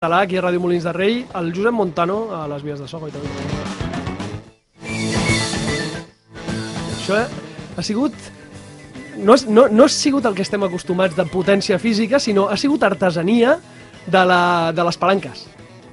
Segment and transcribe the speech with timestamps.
[0.00, 2.96] català aquí a Ràdio Molins de Rei, el Josep Montano a les vies de so.
[3.04, 3.10] i.
[6.94, 7.18] Això
[7.76, 8.14] ha sigut...
[9.18, 12.80] No, no, no ha sigut el que estem acostumats de potència física, sinó ha sigut
[12.88, 13.58] artesania
[14.06, 15.44] de, la, de les palanques.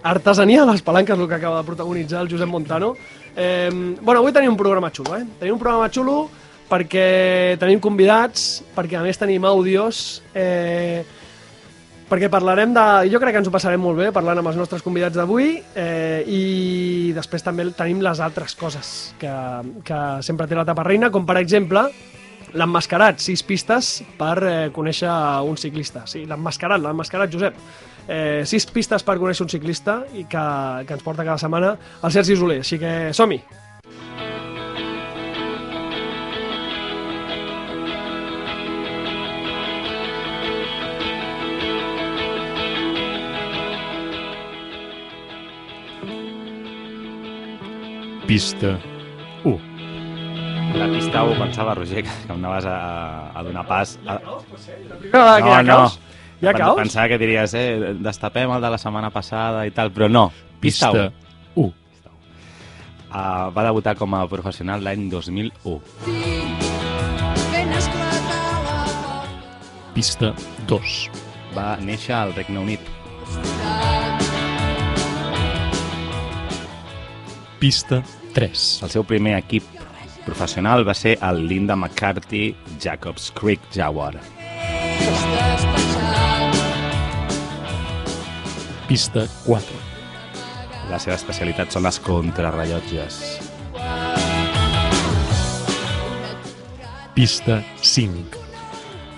[0.08, 2.96] Artesania de les palanques, el que acaba de protagonitzar el Josep Montano.
[3.36, 3.68] Eh,
[4.00, 5.26] bueno, avui tenim un programa xulo, eh?
[5.44, 6.30] Tenim un programa xulo
[6.72, 11.04] perquè tenim convidats, perquè a més tenim àudios, eh,
[12.08, 12.84] perquè parlarem de...
[13.12, 16.24] Jo crec que ens ho passarem molt bé parlant amb els nostres convidats d'avui eh,
[16.24, 19.34] i després també tenim les altres coses que,
[19.88, 21.88] que sempre té la tapa reina, com per exemple
[22.58, 25.12] l'emmascarat, sis pistes per eh, conèixer
[25.44, 26.06] un ciclista.
[26.08, 27.62] Sí, l'emmascarat, l'emmascarat, Josep.
[28.08, 30.48] Eh, sis pistes per conèixer un ciclista i que,
[30.88, 32.62] que ens porta cada setmana el Sergi Soler.
[32.64, 33.44] Així que som-hi!
[48.28, 48.78] Pista
[49.46, 49.60] 1.
[50.76, 53.98] La pista 1 pensava, Roger, que que em anaves a, a donar pas...
[54.06, 54.18] A...
[55.00, 56.00] Primera vegada que hi ha caos.
[56.42, 56.76] Hi ha Pen- caos?
[56.82, 60.26] Pensava que diries, eh, destapem el de la setmana passada i tal, però no.
[60.60, 61.08] Pista, Pista
[61.56, 61.64] 1.
[61.64, 61.74] 1.
[63.08, 65.80] Uh, va debutar com a professional l'any 2001.
[69.96, 70.34] Pista
[70.68, 71.00] 2.
[71.56, 72.94] Va néixer al Regne Unit.
[77.58, 78.04] Pista
[78.38, 78.84] 3.
[78.86, 79.66] El seu primer equip
[80.22, 84.20] professional va ser el Linda McCarthy Jacobs Creek Jaguar.
[88.88, 89.80] Pista 4.
[90.92, 93.18] La seva especialitat són les contrarrellotges.
[97.18, 98.46] Pista 5.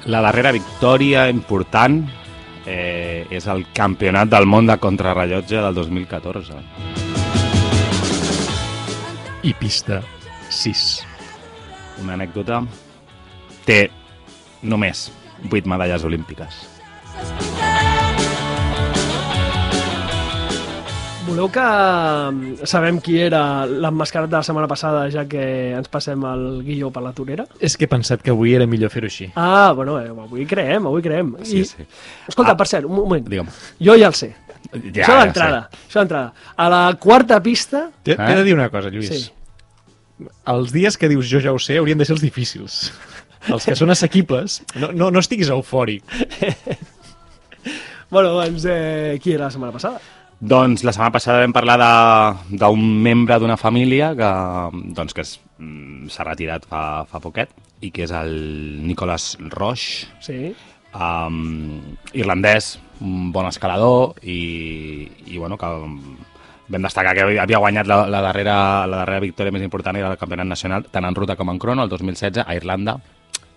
[0.08, 2.06] La darrera victòria important
[2.64, 6.89] eh, és el Campionat del món de contrarrellotge del 2014.
[9.44, 10.02] I pista
[10.50, 11.06] 6.
[12.04, 12.62] Una anècdota.
[13.68, 13.86] Té
[14.64, 15.08] només
[15.50, 16.58] 8 medalles olímpiques.
[21.30, 25.44] Voleu que mm, sabem qui era l'emmascarat de la setmana passada, ja que
[25.78, 27.46] ens passem el guió per la torera?
[27.62, 29.28] És que he pensat que avui era millor fer-ho així.
[29.38, 31.36] Ah, bueno, eh, avui creem, avui creem.
[31.46, 31.86] Sí, I, sí.
[32.28, 32.58] Escolta, Ah.
[32.58, 33.30] per cert, un moment.
[33.30, 33.48] Digue'm.
[33.80, 34.34] Jo ja el sé.
[34.72, 35.62] Ja, això ja d'entrada.
[35.88, 36.34] Això d'entrada.
[36.58, 37.90] A la quarta pista...
[38.04, 38.36] T'he Eh?
[38.36, 39.10] de dir una cosa, Lluís.
[39.10, 39.32] Sí.
[40.52, 42.92] Els dies que dius jo ja ho sé haurien de ser els difícils.
[43.48, 46.04] Els que són assequibles, no, no, no estiguis eufòric.
[48.10, 50.00] Bueno, doncs, eh, qui era la setmana passada?
[50.40, 54.30] Doncs la setmana passada vam parlar de- d'un membre d'una família que,
[54.96, 57.50] doncs, que es- mm, s'ha retirat fa, fa poquet
[57.82, 60.56] i que és el Nicolas Roche, Sí.
[60.96, 61.80] um,
[62.14, 65.70] irlandès, un bon escalador i, i bueno, que
[66.70, 70.22] vam destacar que havia guanyat la, la, darrera, la darrera victòria més important era el
[70.22, 73.00] campionat nacional, tant en ruta com en crono, el 2016, a Irlanda,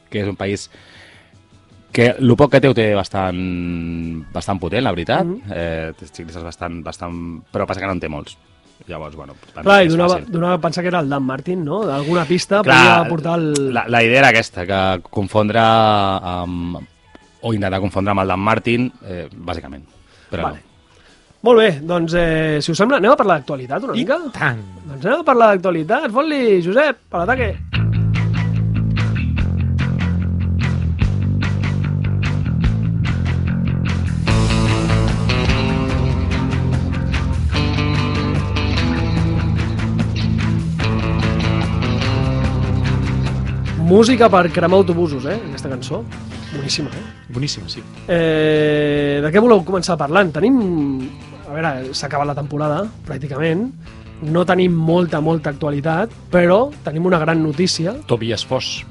[0.08, 0.70] que és un país
[1.92, 3.42] que el poc que té ho té bastant,
[4.32, 5.26] bastant potent, la veritat.
[5.26, 5.52] Mm -hmm.
[5.54, 7.42] eh, té ciclistes bastant, bastant...
[7.52, 8.38] Però passa que no en té molts.
[8.88, 10.32] Llavors, bueno, Clar, i donava, fàcil.
[10.32, 11.84] donava a pensar que era el Dan Martin, no?
[11.86, 13.72] D'alguna pista Clar, podia portar el...
[13.72, 16.78] la, la idea era aquesta, que confondre amb,
[17.42, 19.84] o intentar confondre amb el Dan Martin, eh, bàsicament.
[20.30, 20.62] Però Vale.
[21.42, 24.18] Molt bé, doncs, eh, si us sembla, anem a parlar d'actualitat una I mica?
[24.32, 24.60] tant!
[24.86, 26.10] Doncs anem a parlar d'actualitat.
[26.14, 27.50] Fot-li, Josep, a l'ataque.
[43.82, 45.38] Música per cremar autobusos, eh?
[45.50, 46.02] Aquesta cançó.
[46.54, 47.02] Boníssima, eh?
[47.32, 47.82] Boníssim, sí.
[48.08, 50.32] Eh, de què voleu començar parlant?
[50.34, 50.58] Tenim...
[51.48, 53.66] A veure, s'ha acabat la temporada, pràcticament.
[54.22, 57.94] No tenim molta, molta actualitat, però tenim una gran notícia.
[58.06, 58.84] Tobias Foss,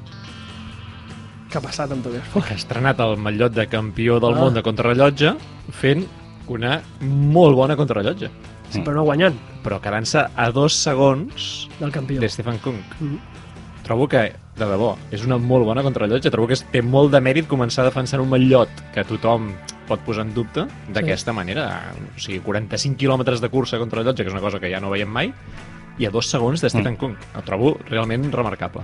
[1.52, 4.40] Què ha passat amb Tobias que ha estrenat el mallot de campió del Ah.
[4.40, 5.34] món de contrarrellotge
[5.70, 6.06] fent
[6.48, 8.30] una molt bona contrarrellotge,
[8.72, 12.18] Sí, però no guanyant, però quedant-se a dos segons del campió.
[12.20, 12.78] de Stefan Kung.
[13.00, 13.18] Mhm.
[13.84, 16.30] Trobo que, de debò, és una molt bona contrarrellotge.
[16.30, 19.52] Trobo que és- té molt de mèrit començar defensant un mallot que tothom
[19.88, 21.92] pot posar en dubte d'aquesta manera.
[22.16, 24.90] O sigui, 45 quilòmetres de cursa contra rellotge, que és una cosa que ja no
[24.90, 25.32] veiem mai,
[25.98, 26.96] i a dos segons de Stephen Mm.
[26.96, 27.16] Kung.
[27.36, 28.82] Ho trobo realment remarcable.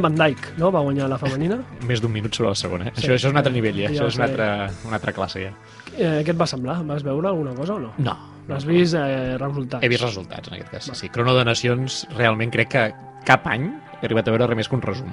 [0.00, 0.72] Van Dijk, no?
[0.72, 1.58] Va guanyar la femenina.
[1.86, 2.86] Més d'un minut sobre la segona.
[2.88, 2.92] Eh?
[2.94, 3.02] Sí.
[3.02, 3.90] Això, això és un altre nivell, ja.
[3.90, 5.50] Ja això és una altra, una altra classe, ja.
[5.98, 6.82] Eh, què et va semblar?
[6.86, 7.92] Vas veure alguna cosa o no?
[7.98, 8.16] No.
[8.48, 9.84] Has vist eh, resultats?
[9.84, 10.90] He vist resultats, en aquest cas.
[10.98, 13.70] Sí, Crono de Nacions, realment crec que cap any
[14.04, 15.10] he arribat a veure res més que un resum,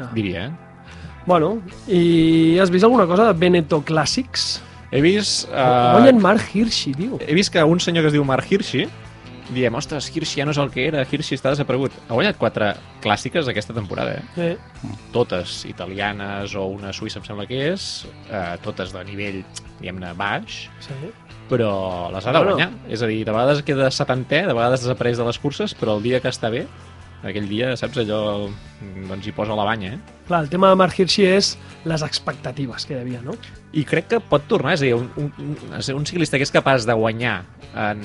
[0.00, 0.08] Ah.
[0.14, 0.50] diria, eh?
[1.26, 4.62] Bueno, i has vist alguna cosa de Benetton Classics?
[4.90, 5.46] He vist...
[5.52, 5.92] Uh...
[5.98, 7.18] Guanyen Mark Hirschi, tio.
[7.20, 8.86] He vist que un senyor que es diu Mark Hirschi
[9.50, 11.90] diem, ostres, Hirschi ja no és el que era, Hirschi està desaparegut.
[12.08, 12.68] Ha guanyat quatre
[13.02, 14.22] clàssiques aquesta temporada, eh?
[14.36, 14.90] Sí.
[15.12, 19.40] Totes italianes o una suïssa, em sembla que és, eh, totes de nivell,
[19.80, 20.94] diguem-ne, baix, sí.
[21.50, 21.72] però
[22.14, 22.54] les ha de Bueno.
[22.54, 22.70] guanyar.
[22.88, 26.02] És a dir, de vegades queda setantè, de vegades desapareix de les curses, però el
[26.06, 26.68] dia que està bé,
[27.26, 28.48] aquell dia, saps, allò
[29.08, 30.18] doncs hi posa la banya, eh?
[30.28, 31.54] Clar, el tema de Mark Hirschi és
[31.88, 33.34] les expectatives que hi havia, no?
[33.76, 35.56] I crec que pot tornar, és a dir, un, un,
[35.96, 37.40] un, ciclista que és capaç de guanyar
[37.90, 38.00] en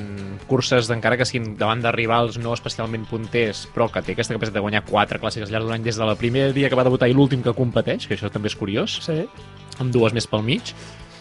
[0.49, 4.59] curses, encara que siguin davant de rivals no especialment punters, però que té aquesta capacitat
[4.59, 6.85] de guanyar quatre clàssiques al llarg d'un any des de la primer dia que va
[6.85, 9.25] debutar i l'últim que competeix, que això també és curiós, Sí.
[9.79, 10.73] amb dues més pel mig,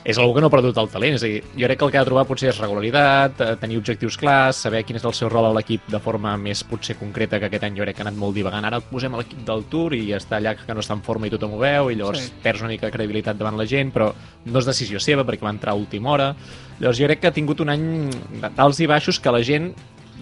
[0.04, 1.14] és algú que no ha perdut el talent.
[1.16, 3.56] És a dir, jo crec que el que ha de trobar potser és regularitat, eh,
[3.56, 6.96] tenir objectius clars, saber quin és el seu rol a l'equip de forma més potser
[7.00, 8.64] concreta, que aquest any jo crec que ha anat molt divagant.
[8.68, 11.26] Ara el posem a l'equip del Tour i està allà que no està en forma
[11.26, 12.26] i tothom ho veu, i llavors Sí.
[12.26, 12.32] sí.
[12.42, 14.12] perds una mica de credibilitat davant la gent, però
[14.44, 16.34] no és decisió seva perquè va entrar a última hora.
[16.80, 18.10] Llavors jo crec que ha tingut un any
[18.56, 19.72] d'alts i baixos que la gent,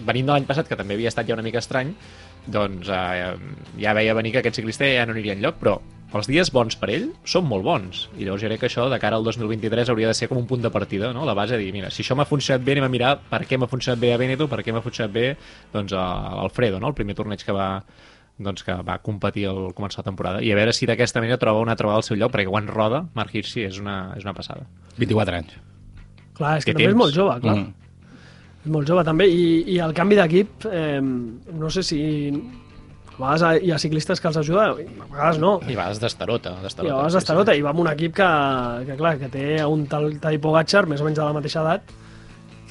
[0.05, 1.93] venint de l'any passat, que també havia estat ja una mica estrany,
[2.47, 3.33] doncs eh,
[3.79, 5.77] ja veia venir que aquest ciclista ja no aniria enlloc, però
[6.13, 8.03] els dies bons per ell són molt bons.
[8.19, 10.47] I llavors jo crec que això, de cara al 2023, hauria de ser com un
[10.49, 11.25] punt de partida, no?
[11.25, 13.57] La base de dir, mira, si això m'ha funcionat bé, anem a mirar per què
[13.57, 15.25] m'ha funcionat bé a Benetton, per què m'ha funcionat bé
[15.73, 16.05] doncs, a
[16.43, 16.91] Alfredo, no?
[16.93, 17.69] El primer torneig que va
[18.43, 21.61] doncs que va competir al començar la temporada i a veure si d'aquesta manera troba
[21.61, 24.65] una trobada al seu lloc perquè quan roda, Mark Hirschi és una, és una passada
[24.97, 25.53] 24 anys.
[26.33, 26.99] Clar, és que també és temps.
[27.03, 27.55] molt jove, clar.
[27.59, 27.82] Mm.
[28.63, 29.45] És molt jove també, i,
[29.75, 32.01] i el canvi d'equip, eh, no sé si...
[33.13, 35.51] A vegades hi ha ciclistes que els ajuda, a vegades no.
[35.67, 35.99] i a vegades
[36.63, 38.29] d'Estarota I a vegades d'Estarota, i va amb un equip que,
[38.87, 41.93] que, clar, que té un tal Tadej Pogacar, més o menys de la mateixa edat,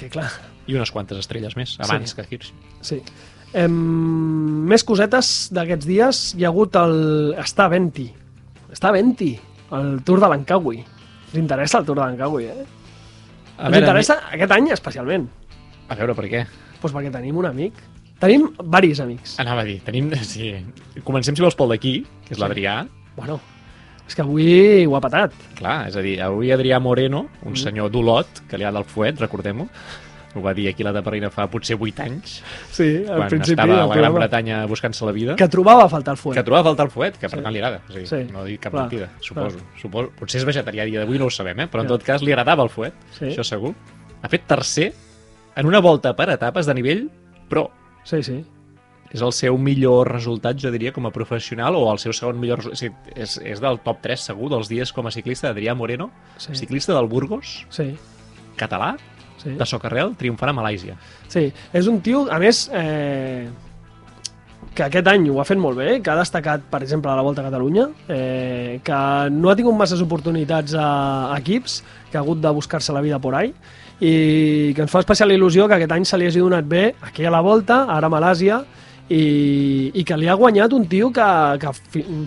[0.01, 0.33] que clar,
[0.67, 2.17] i unes quantes estrelles més abans Sí.
[2.19, 2.99] que Hirschi sí.
[3.53, 3.73] Em,
[4.67, 6.95] més cosetes d'aquests dies, hi ha hagut el...
[7.39, 8.07] Està a Venti.
[8.73, 9.35] Està a Venti,
[9.77, 10.79] el Tour de l'Ancawi.
[11.29, 12.65] Us interessa el Tour de l'Ancawi, eh?
[13.59, 15.29] a Us interessa aquest any especialment.
[15.99, 16.47] A veure per què
[16.81, 17.73] Pues perquè tenim un amic.
[18.19, 19.37] Tenim varis amics.
[19.39, 20.11] Anava a dir, tenim...
[20.23, 20.53] Sí.
[21.05, 22.43] Comencem, si vols, pel d'aquí, que és Sí.
[22.43, 22.87] l'Adrià.
[23.17, 23.41] Bueno,
[24.07, 25.33] és que avui ho ha patat.
[25.59, 27.57] Clar, és a dir, avui Adrià Moreno, un Mm.
[27.57, 29.69] senyor d'Olot, que li ha del fuet, recordem-ho,
[30.35, 33.83] ho va dir aquí la Taparrina fa potser 8 anys, Sí, al quan principi estava
[33.83, 34.15] a la Gran.
[34.15, 36.37] Bretanya buscant-se la vida, Que trobava a faltar el fuet.
[36.37, 37.43] que trobava a faltar el fuet, que per Sí.
[37.45, 37.83] tant li agrada.
[37.89, 39.59] A dir, Sí, no dic cap clar, mentida, suposo.
[39.59, 39.81] clar.
[39.81, 40.11] suposo.
[40.19, 41.67] Potser és vegetarià a dia d'avui, no ho sabem, eh?
[41.69, 41.89] però en Ja.
[41.89, 43.27] tot cas li agradava el fuet, Sí.
[43.27, 43.75] això segur.
[44.23, 44.95] Ha fet tercer
[45.57, 47.07] en una volta per etapes de nivell
[47.49, 47.71] pro.
[48.05, 48.45] Sí, sí.
[49.13, 52.63] És el seu millor resultat, jo diria, com a professional, o el seu segon millor
[52.63, 52.79] resultat.
[52.81, 56.11] Sí, és, és del top 3, segur, dels dies com a ciclista d'Adrià Moreno,
[56.41, 56.55] Sí.
[56.57, 57.91] ciclista del Burgos, Sí,
[58.57, 58.97] català,
[59.43, 59.51] sí.
[59.51, 60.97] de Socarrel, triomfant a Malàisia.
[61.29, 63.51] Sí, és un tio, a més, eh,
[64.75, 67.23] que aquest any ho ha fet molt bé, que ha destacat, per exemple, a la
[67.27, 72.23] Volta a Catalunya, eh, que no ha tingut masses oportunitats a, a equips, que ha
[72.23, 73.53] hagut de buscar-se la vida por ahí,
[74.03, 77.25] i que ens fa especial il·lusió que aquest any se li hagi donat bé aquí
[77.25, 78.59] a la Volta, ara a Malàsia,
[79.13, 81.29] i, i que li ha guanyat un tio que,
[81.63, 81.73] que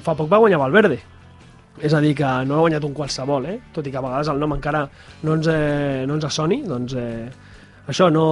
[0.05, 1.01] fa poc va guanyar Valverde.
[1.83, 3.57] És a dir, que no ha guanyat un qualsevol, eh?
[3.75, 4.85] tot i que a vegades el nom encara
[5.27, 7.25] no ens, eh, no ens soni, doncs eh,
[7.91, 8.27] això no...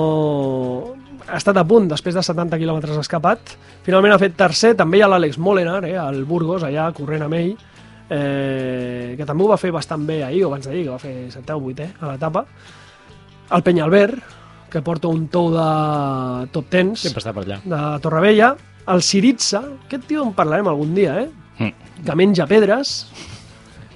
[1.24, 3.54] Ha estat a punt, després de 70 quilòmetres escapat.
[3.84, 7.38] Finalment ha fet tercer, també hi ha l'Àlex Molenar, eh, al Burgos, allà corrent amb
[7.40, 7.52] ell,
[8.08, 11.16] eh, que també ho va fer bastant bé ahir, o abans d'ahir, que va fer
[11.36, 12.46] 7 o 8 eh, a l'etapa.
[13.52, 14.16] El Penyalbert,
[14.72, 17.60] que porta un tou de top 10 Sempre està per allà.
[17.64, 18.56] de Torrevella.
[18.88, 21.30] El Siritza, aquest tio en parlarem algun dia, eh?
[21.60, 22.04] Mm.
[22.06, 23.08] que menja pedres,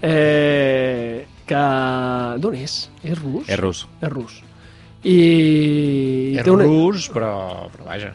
[0.01, 1.63] eh, que...
[2.39, 2.75] D'on és?
[3.03, 3.49] És rus?
[3.49, 3.87] És rus.
[4.01, 4.37] És rus.
[5.03, 6.35] I...
[6.37, 7.31] És té una- rus, però,
[7.73, 8.13] però vaja,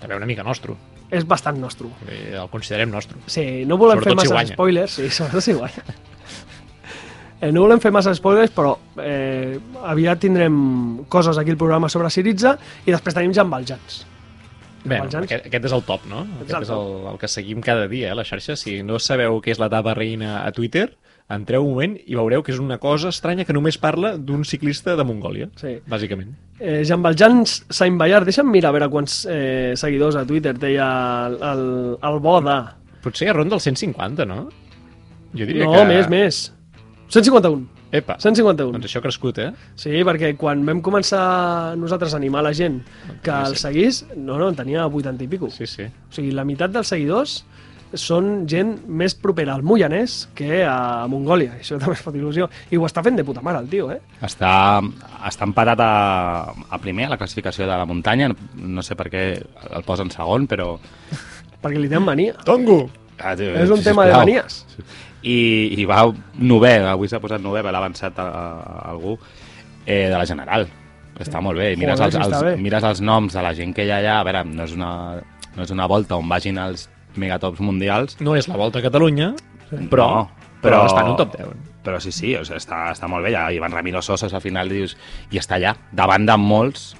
[0.00, 0.74] també una mica nostre.
[1.10, 1.88] És bastant nostre.
[2.10, 3.16] Eh, El considerem nostre.
[3.26, 4.54] Sí, no volem Sobretot fer si massa guanya.
[4.58, 4.90] spoilers.
[4.98, 5.84] Sí, sobretot si guanya.
[7.40, 12.10] Eh, no volem fer massa spoilers, però eh, aviat tindrem coses aquí al programa sobre
[12.10, 14.00] Siritza i després tenim Jan Valjeans.
[14.84, 15.26] Bé, Valjeans.
[15.26, 16.24] aquest, aquest és el top, no?
[16.42, 18.56] Aquest és el, el que seguim cada dia, eh, la xarxa.
[18.58, 20.88] Si no sabeu què és l'etapa reina a Twitter,
[21.28, 24.94] entreu un moment i veureu que és una cosa estranya que només parla d'un ciclista
[24.96, 25.76] de Mongòlia, Sí.
[25.86, 26.30] bàsicament.
[26.58, 30.72] Eh, Jean Valjean Saint Bayard, deixa'm mirar a veure quants eh, seguidors a Twitter té
[30.78, 31.64] ja el, el,
[32.02, 32.56] el bo de...
[33.04, 34.48] Potser ja ronda el 150, no?
[35.36, 35.84] Jo diria No, que...
[35.84, 36.40] més, més.
[37.08, 37.66] 151.
[37.90, 38.72] Epa, 151.
[38.74, 39.50] doncs això ha crescut, eh?
[39.80, 42.82] Sí, perquè quan vam començar nosaltres a animar la gent
[43.24, 45.48] que el seguís, no, no, en tenia 80 i pico.
[45.54, 45.86] Sí, sí.
[45.88, 47.38] O sigui, la meitat dels seguidors
[47.96, 51.54] són gent més propera al Moianès que a Mongòlia.
[51.62, 52.50] Això també es fa il·lusió.
[52.68, 54.02] I ho està fent de puta mare, el tio, eh?
[54.20, 54.52] Està,
[55.30, 55.90] està empatat a,
[56.68, 58.28] a primer a la classificació de la muntanya.
[58.60, 60.74] No sé per què el posen segon, però...
[61.62, 62.36] Perquè li tenen mania.
[62.44, 62.82] Tongo!
[63.18, 63.88] Ah, tio, És un sisplau.
[63.88, 64.60] tema de manies.
[65.22, 66.04] I, i va
[66.38, 69.16] novè, avui s'ha posat novè, l'ha avançat a, a, a algú,
[69.84, 70.66] eh, de la General.
[71.18, 71.72] Està molt bé.
[71.74, 74.20] I mires, Joder, els, els, mires els noms de la gent que hi ha allà,
[74.20, 74.90] a veure, no és una,
[75.56, 79.32] no és una volta on vagin els megatops mundials, No és la volta a Catalunya,
[79.90, 80.28] però, No,
[80.62, 81.48] però, però- està en un top 10.
[81.82, 83.32] però sí, sí, o sigui, està, està molt bé.
[83.32, 84.96] Ja, Ivan Ramiro Sosos al final dius,
[85.32, 86.92] i està allà, davant de molts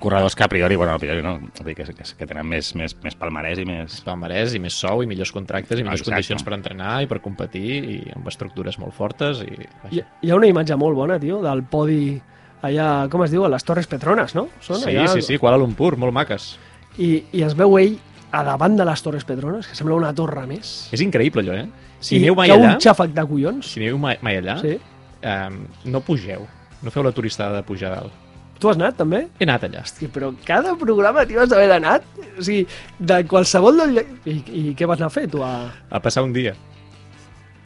[0.00, 2.94] corredors que a priori, bueno, a priori no, dir que, que, que tenen més, més,
[3.02, 4.00] més palmarès i més...
[4.06, 6.14] palmarès i més sou i millors contractes i millors Exacte.
[6.14, 9.54] condicions per entrenar i per competir i amb estructures molt fortes i...
[9.90, 12.20] Hi, hi ha una imatge molt bona, tio, del podi
[12.62, 14.48] allà, com es diu, a les Torres Petrones, no?
[14.60, 16.56] Són Sí, allà, sí, sí, Kuala Lumpur, molt maques.
[16.98, 17.98] I, I es veu ell
[18.34, 20.88] a davant de les Torres Petrones, que sembla una torre més.
[20.92, 21.68] És increïble allò, eh?
[22.00, 23.66] Si I aneu mai que allà, un xàfec de collons.
[23.72, 24.74] si aneu mai, mai allà, Sí.
[25.22, 25.50] eh,
[25.86, 26.44] no pugeu,
[26.82, 28.12] no feu la turistada de pujar dalt.
[28.58, 29.20] Tu has anat, també?
[29.38, 29.84] He anat allà.
[29.86, 32.06] Hosti, però cada programa t'hi vas haver anat.
[32.38, 32.64] O sigui,
[32.98, 34.08] de qualsevol del lloc...
[34.26, 35.44] I, I què vas anar a fer, tu?
[35.46, 35.52] A...
[35.94, 36.56] A passar un dia.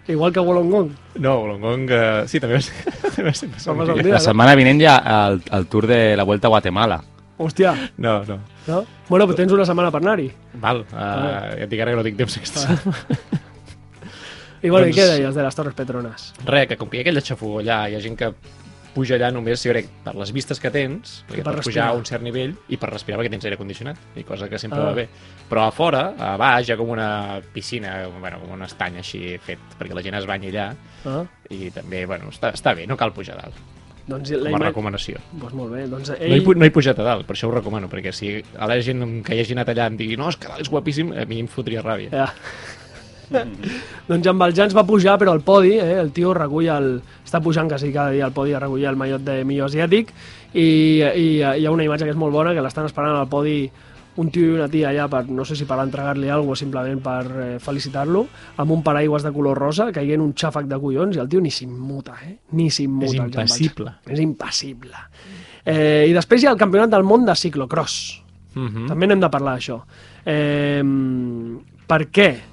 [0.09, 0.91] Igual que a Wollongong.
[1.23, 1.87] No, Wollongong...
[1.89, 2.75] Eh, sí, també va ser,
[3.15, 4.09] també va ser passar un passar un dia.
[4.11, 4.17] dia.
[4.19, 4.99] La setmana vinent ja
[5.31, 7.01] el, el Tour de la Vuelta a Guatemala.
[7.43, 8.37] Hòstia, No, no.
[8.69, 8.83] no?
[9.09, 10.29] Bueno, però tens una setmana per anar-hi.
[10.63, 13.19] Val, uh, ja et dic ara que no tinc temps aquesta setmana.
[14.63, 16.29] I bueno, Doncs- i què deies de les Torres Petrones?
[16.47, 18.29] Res, que com que hi ha aquell xafogó allà, hi ha gent que
[18.95, 21.89] puja allà només, jo crec, per les vistes que tens, perquè per pots pujar respirar.
[21.89, 24.81] a un cert nivell, i per respirar perquè tens aire condicionat, i cosa que sempre
[24.81, 24.85] Ah.
[24.85, 25.09] va bé.
[25.49, 29.39] Però a fora, a baix, hi ha com una piscina, bueno, com un estany així
[29.39, 32.97] fet, perquè la gent es banyi allà, Ah, i també, bueno, està, està bé, no
[32.97, 33.55] cal pujar a dalt,
[34.07, 35.19] doncs com a recomanació.
[35.33, 36.45] Doncs molt bé, doncs No he, ell...
[36.59, 39.35] no he pujat a dalt, per això ho recomano, perquè si a la gent que
[39.35, 41.47] hi hagi anat allà em digui no, és que dalt és guapíssim, a mi em
[41.49, 42.11] fotria ràbia.
[42.11, 42.33] Ja.
[44.11, 46.91] doncs en Valjeans va pujar, però al podi, eh, el tio recull el...
[47.25, 50.13] està pujant quasi cada dia al podi a recollir el mallot de millor asiàtic
[50.53, 50.67] i,
[51.01, 53.71] i hi ha una imatge que és molt bona, que l'estan esperant al podi
[54.17, 56.65] un tio i una tia allà per, no sé si per entregar-li alguna cosa o
[56.67, 58.27] simplement per eh, felicitar-lo,
[58.61, 61.53] amb un paraigües de color rosa, caient un xàfec de collons, i el tio ni
[61.55, 62.35] s'immuta, eh?
[62.59, 63.09] Ni s'immuta.
[63.09, 63.95] És el impassible.
[64.13, 65.05] És impassible.
[65.65, 68.23] Eh, I després hi ha el campionat del món de ciclocross.
[68.55, 68.89] Mm -hmm.
[68.89, 69.81] També n'hem de parlar d'això.
[70.27, 70.83] Eh,
[71.87, 72.52] per què?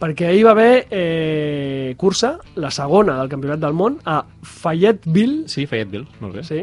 [0.00, 5.42] Perquè ahir va haver eh, cursa, la segona del Campionat del Món, a Fayetteville.
[5.52, 6.44] Sí, Fayetteville, molt bé.
[6.46, 6.62] Sí.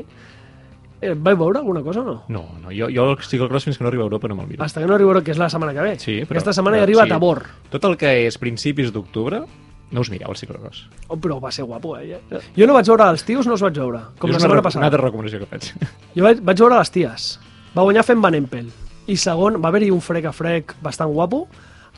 [1.00, 2.16] Eh, vau veure alguna cosa o no?
[2.34, 4.64] No, no, jo, jo el ciclocross fins que no arriba a Europa no me'l miro.
[4.66, 6.00] Hasta que no arribarà, que és la setmana que ve.
[6.02, 7.10] Sí, però- Aquesta setmana però, hi arriba sí.
[7.12, 7.44] a Tabor.
[7.70, 9.44] Tot el que és principis d'octubre,
[9.92, 10.88] no us mireu el ciclocross.
[11.08, 12.18] Oh, però va ser guapo, eh?
[12.58, 14.02] Jo no vaig veure els tios, no els vaig veure.
[14.18, 14.82] Com és la setmana passada.
[14.82, 15.70] una altra recomanació que faig.
[16.18, 17.30] Jo vaig, vaig veure les ties.
[17.78, 18.72] Va guanyar fent Van Empel.
[19.08, 21.46] I segon, va haver-hi un frec a frec bastant guapo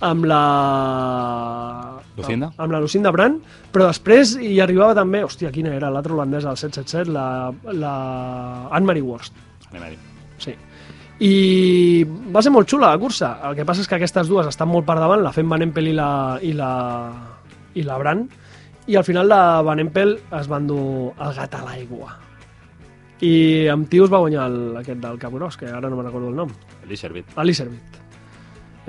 [0.06, 0.44] amb la...
[2.20, 2.50] Lucinda?
[2.58, 3.40] Amb la Lucinda Brand,
[3.74, 7.28] però després hi arribava també, hòstia, quina era l'altra holandesa, el 777, la,
[7.76, 7.94] la
[8.76, 9.36] Anne-Marie Worst.
[9.70, 10.00] Anem a dir.
[10.40, 10.56] Sí.
[11.20, 13.34] I va ser molt xula la cursa.
[13.50, 15.92] El que passa és que aquestes dues estan molt per davant, la Fem Van Empel
[15.92, 16.72] i la, i la,
[17.76, 18.32] i la Brand,
[18.90, 22.16] i al final la Van Empel es va endur el gat a l'aigua.
[23.20, 26.40] I amb tios va guanyar el, aquest del Capgros, que ara no me'n recordo el
[26.40, 26.54] nom.
[27.44, 28.00] Li servit.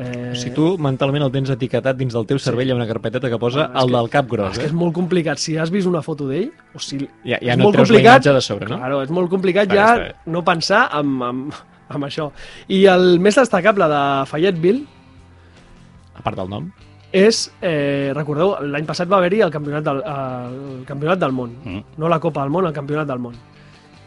[0.00, 3.28] Eh, Si tu mentalment el tens etiquetat dins del teu cervell hi ha una carpeteta
[3.28, 4.68] que posa Ah, el que- del cap gros, És que eh?
[4.68, 5.36] és molt complicat.
[5.38, 7.94] Si has vist una foto d'ell, o sigui, Ja, ja és no molt treus la
[7.96, 8.14] complicat.
[8.24, 8.76] imatge de sobre, no?
[8.78, 10.14] Claro, és molt complicat ja bé.
[10.26, 11.50] no pensar en, en,
[11.90, 12.30] en això.
[12.68, 14.86] I el més destacable de Fayetteville
[16.14, 16.70] A part del nom.
[17.12, 21.82] és, eh, recordeu, l'any passat va haver-hi el, campionat del, el campionat del món, Mm.
[21.98, 23.34] no la Copa del món, el campionat del món.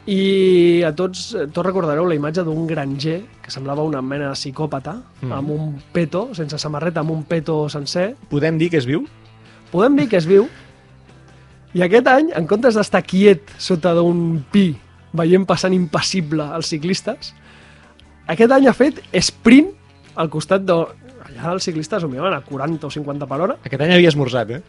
[0.05, 4.97] I a tots, tots recordareu la imatge d'un granger que semblava una mena de psicòpata,
[5.21, 5.31] Mm.
[5.31, 8.15] amb un peto, sense samarreta, amb un peto sencer.
[8.29, 9.05] Podem dir que és viu?
[9.71, 10.49] Podem dir que és viu.
[11.73, 14.75] I aquest any, en comptes d'estar quiet sota d'un pi,
[15.13, 17.33] veient passant impassible els ciclistes,
[18.27, 19.71] aquest any ha fet sprint
[20.15, 20.73] al costat de...
[21.23, 24.49] Allà els ciclistes ho miraven a 40 o 50 per hora Aquest any havia esmorzat,
[24.51, 24.61] eh?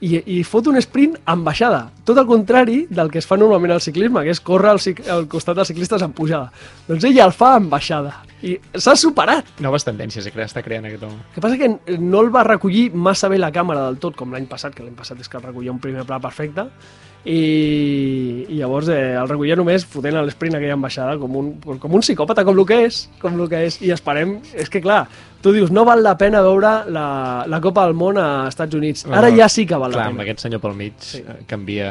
[0.00, 1.86] I, i fot un sprint amb baixada.
[2.04, 5.04] Tot el contrari del que es fa normalment al ciclisme, que és córrer al, cic
[5.10, 6.50] al costat dels ciclistes en pujada.
[6.88, 8.16] Doncs ell el fa amb baixada.
[8.44, 9.54] I s'ha superat.
[9.64, 11.22] Noves tendències que està creant aquest home.
[11.22, 14.34] El que passa que no el va recollir massa bé la càmera del tot, com
[14.34, 16.68] l'any passat, que l'any passat és que el recollia un primer pla perfecte,
[17.24, 22.04] i, i llavors eh, el recollia només fotent l'esprint aquella ambaixada com un, com un
[22.04, 25.06] psicòpata, com el que és, com el que és, i esperem, és que clar,
[25.44, 29.04] tu dius, no val la pena veure la, la Copa del Món a Estats Units,
[29.06, 30.24] ara No, ja sí que val Clar, la amb pena.
[30.30, 31.18] aquest senyor pel mig Sí.
[31.20, 31.90] eh, canvia,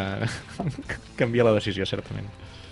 [1.19, 2.25] canvia la decisió, certament.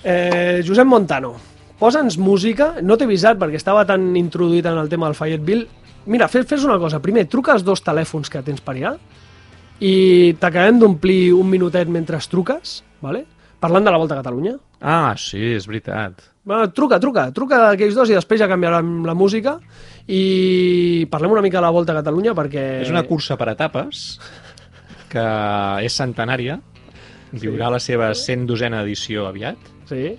[0.03, 1.35] Eh, Josep Montano,
[1.79, 5.67] posa'ns música, no t'he avisat perquè estava tan introduït en el tema del Fayetteville.
[6.09, 8.95] Mira, fes, fes una cosa, primer, truca els dos telèfons que tens per allà
[9.81, 13.25] i t'acabem d'omplir un minutet mentre truques, vale?
[13.61, 14.55] parlant de la Volta a Catalunya.
[14.81, 16.30] Ah, sí, és veritat.
[16.47, 19.59] Va, truca, truca, truca aquells dos i després ja canviarem la música
[20.09, 22.63] i parlem una mica de la Volta a Catalunya perquè...
[22.81, 24.17] És una cursa per etapes
[25.11, 25.25] que
[25.85, 26.57] és centenària,
[27.35, 29.57] viurà la seva 102a edició aviat,
[29.91, 30.15] Sí.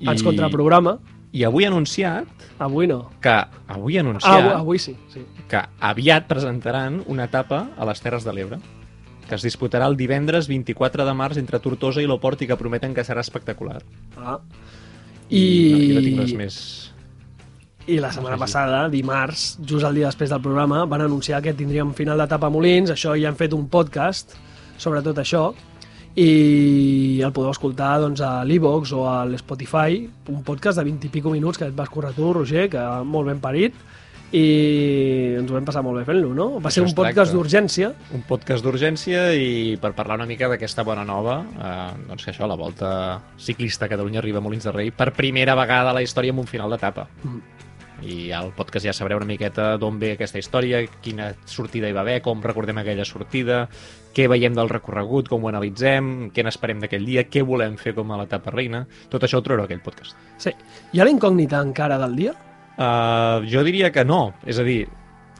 [0.00, 0.96] I- Ens contraprograma.
[1.32, 2.26] i avui anunciat
[2.58, 3.10] Avui no.
[3.22, 3.32] que
[3.68, 5.22] avui anunciat avui, avui sí, sí.
[5.48, 8.58] que aviat presentaran una etapa a les Terres de l'Ebre
[9.28, 12.92] que es disputarà el divendres 24 de març entre Tortosa i l'Oport i que prometen
[12.92, 13.78] que serà espectacular.
[14.18, 14.40] Ah.
[15.32, 16.56] I, no, I, no tinc res més.
[17.88, 21.94] I la setmana passada, dimarts, just el dia després del programa, van anunciar que tindríem
[21.98, 24.36] final d'etapa a Molins, això ja hem fet un podcast
[24.78, 25.48] sobre tot això,
[26.12, 31.12] i el podeu escoltar doncs, a l'Evox o a l'Spotify, un podcast de 20 i
[31.14, 33.78] pico minuts que et vas córrer tu, Roger, que molt ben parit,
[34.32, 36.46] i ens ho vam passar molt bé fent-lo, no?
[36.64, 41.04] Va ser un podcast d'urgència, Un podcast d'urgència i per parlar una mica d'aquesta bona
[41.04, 44.90] nova, eh, doncs que això, la volta ciclista a Catalunya arriba a Molins de Rei
[44.90, 47.08] per primera vegada a la història amb un final d'etapa.
[47.24, 47.42] Mm.
[48.02, 52.00] I al podcast ja sabreu una miqueta d'on ve aquesta història, quina sortida hi va
[52.02, 53.68] haver, com recordem aquella sortida,
[54.16, 58.10] què veiem del recorregut, com ho analitzem, què n'esperem d'aquell dia, què volem fer com
[58.10, 58.86] a l'etapa reina.
[59.12, 60.16] Tot això ho a aquell podcast.
[60.38, 60.50] sí.
[60.92, 62.34] Hi ha la incògnita encara del dia?
[62.78, 64.34] Uh, jo diria que no.
[64.46, 64.86] És a dir,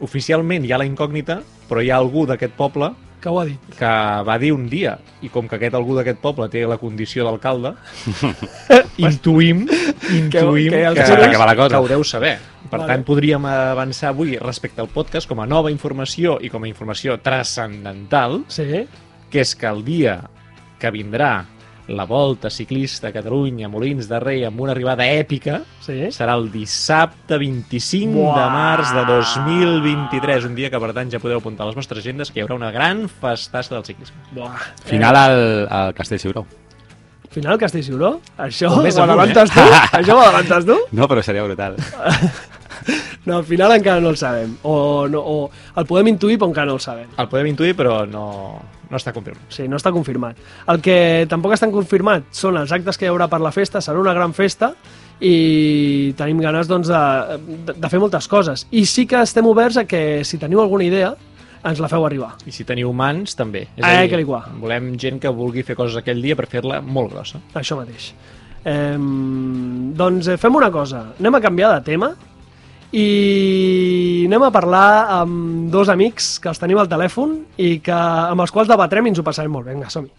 [0.00, 2.90] oficialment hi ha la incògnita, però hi ha algú d'aquest poble
[3.22, 3.58] Que ho ha dit?
[3.78, 3.86] que
[4.26, 7.74] va dir un dia, i com que aquest algú d'aquest poble té la condició d'alcalde,
[8.98, 9.62] intuïm,
[10.18, 11.76] intuïm que que, xinos- que va la cosa.
[11.76, 12.38] que ho deu saber.
[12.68, 12.88] Per Vale.
[12.92, 17.18] tant, podríem avançar avui respecte al podcast com a nova informació i com a informació
[17.20, 18.86] transcendental, Sí.
[19.30, 20.20] que és que el dia
[20.78, 21.44] que vindrà
[21.88, 26.06] la volta ciclista a Catalunya, Molins de Rei, amb una arribada èpica, Sí.
[26.14, 28.36] serà el dissabte 25 Buah!
[28.38, 31.98] de març de 2023, un dia que per tant ja podeu apuntar a les vostres
[32.04, 34.16] agendes que hi haurà una gran festassa del ciclisme.
[34.32, 34.58] Buah.
[34.84, 36.46] Final al, al Castell Ciuró.
[37.32, 38.20] Final Castellciuró?
[38.44, 39.54] Això Com més ho adelantes eh?
[39.56, 39.62] tu?
[39.98, 40.76] Això ho adelantes tu?
[40.92, 41.76] No, però seria brutal.
[43.24, 44.56] No, al final encara no el sabem.
[44.66, 47.06] O, no, o el podem intuir, però encara no el sabem.
[47.16, 48.24] El podem intuir, però no,
[48.92, 49.46] no està confirmat.
[49.52, 50.38] Sí, no està confirmat.
[50.68, 53.80] El que tampoc estan confirmat són els actes que hi haurà per la festa.
[53.80, 54.74] Serà una gran festa
[55.22, 57.02] i tenim ganes doncs, de,
[57.68, 58.66] de, de fer moltes coses.
[58.70, 61.14] I sí que estem oberts a que si teniu alguna idea
[61.62, 62.32] ens la feu arribar.
[62.46, 63.68] I si teniu mans, també.
[63.76, 64.26] És Eh, a dir,
[64.60, 67.38] volem gent que vulgui fer coses aquell dia per fer-la molt grossa.
[67.54, 68.12] Això mateix.
[68.64, 71.12] Eh, doncs eh, fem una cosa.
[71.20, 72.12] Anem a canviar de tema
[72.92, 74.88] i anem a parlar
[75.20, 79.14] amb dos amics que els tenim al telèfon i que, amb els quals debatrem i
[79.14, 79.66] ens ho passarem molt.
[79.68, 80.12] Vinga, som -hi.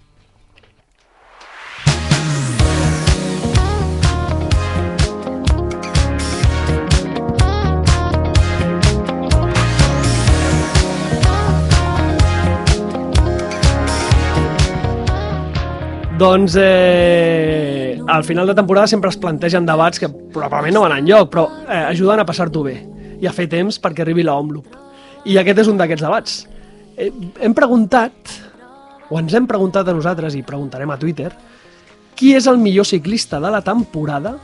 [16.18, 21.30] Doncs eh, al final de temporada sempre es plantegen debats que probablement no van enlloc,
[21.32, 22.76] però eh, ajuden a passar-t'ho bé
[23.24, 24.66] i a fer temps perquè arribi la Omloop.
[25.30, 26.40] I aquest és un d'aquests debats.
[26.98, 28.34] Eh, hem preguntat,
[29.10, 31.32] o ens hem preguntat a nosaltres, i preguntarem a Twitter,
[32.16, 34.36] qui és el millor ciclista de la temporada,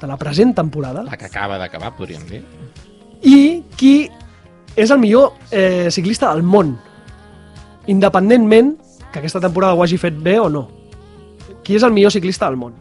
[0.00, 2.42] de la present temporada, La que acaba d'acabar, podríem dir.
[3.22, 4.10] i qui
[4.76, 6.76] és el millor eh, ciclista del món,
[7.86, 8.74] independentment
[9.12, 10.66] que aquesta temporada ho hagi fet bé o no.
[11.64, 12.74] Qui és el millor ciclista del món?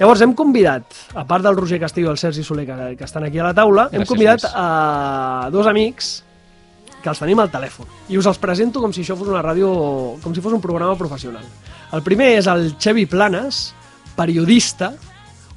[0.00, 3.26] Llavors hem convidat, a part del Roger Castillo i el Sergi Soler que, que estan
[3.26, 4.54] aquí a la taula, hem Gràcies, convidat Lluís.
[4.56, 6.08] a dos amics
[7.02, 7.88] que els tenim al telèfon.
[8.08, 9.68] I us els presento com si això fos una ràdio,
[10.24, 11.44] com si fos un programa professional.
[11.92, 13.74] El primer és el Xevi Planes,
[14.16, 14.94] periodista,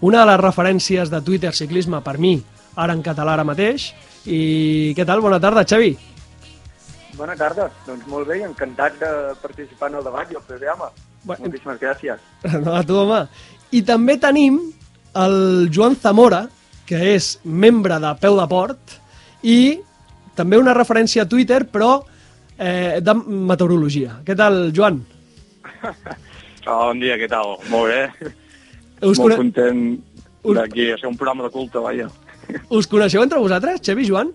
[0.04, 2.36] una de les referències de Twitter ciclisme per mi,
[2.76, 3.94] ara en català ara mateix.
[4.28, 5.24] I què tal?
[5.24, 5.94] Bona tarda, Xevi.
[7.16, 7.70] Bona tarda.
[7.88, 9.10] Doncs molt bé, encantat de
[9.42, 10.92] participar en el debat i el programa.
[11.24, 11.48] Bueno.
[11.48, 12.20] Moltíssimes gràcies.
[12.66, 13.24] No, a tu, home.
[13.74, 14.60] I també tenim
[15.18, 15.36] el
[15.74, 16.44] Joan Zamora,
[16.86, 18.98] que és membre de Peu de Port,
[19.44, 19.80] i
[20.38, 21.96] també una referència a Twitter, però
[22.58, 24.20] eh, de meteorologia.
[24.26, 25.02] Què tal, Joan?
[26.64, 27.58] Bon dia, què tal?
[27.68, 28.30] Molt bé.
[29.04, 29.80] Us, molt cone content
[30.48, 32.06] us- d'aquí, a ser un programa de culte, vaja.
[32.78, 34.30] us coneixeu entre vosaltres, Xevi Joan?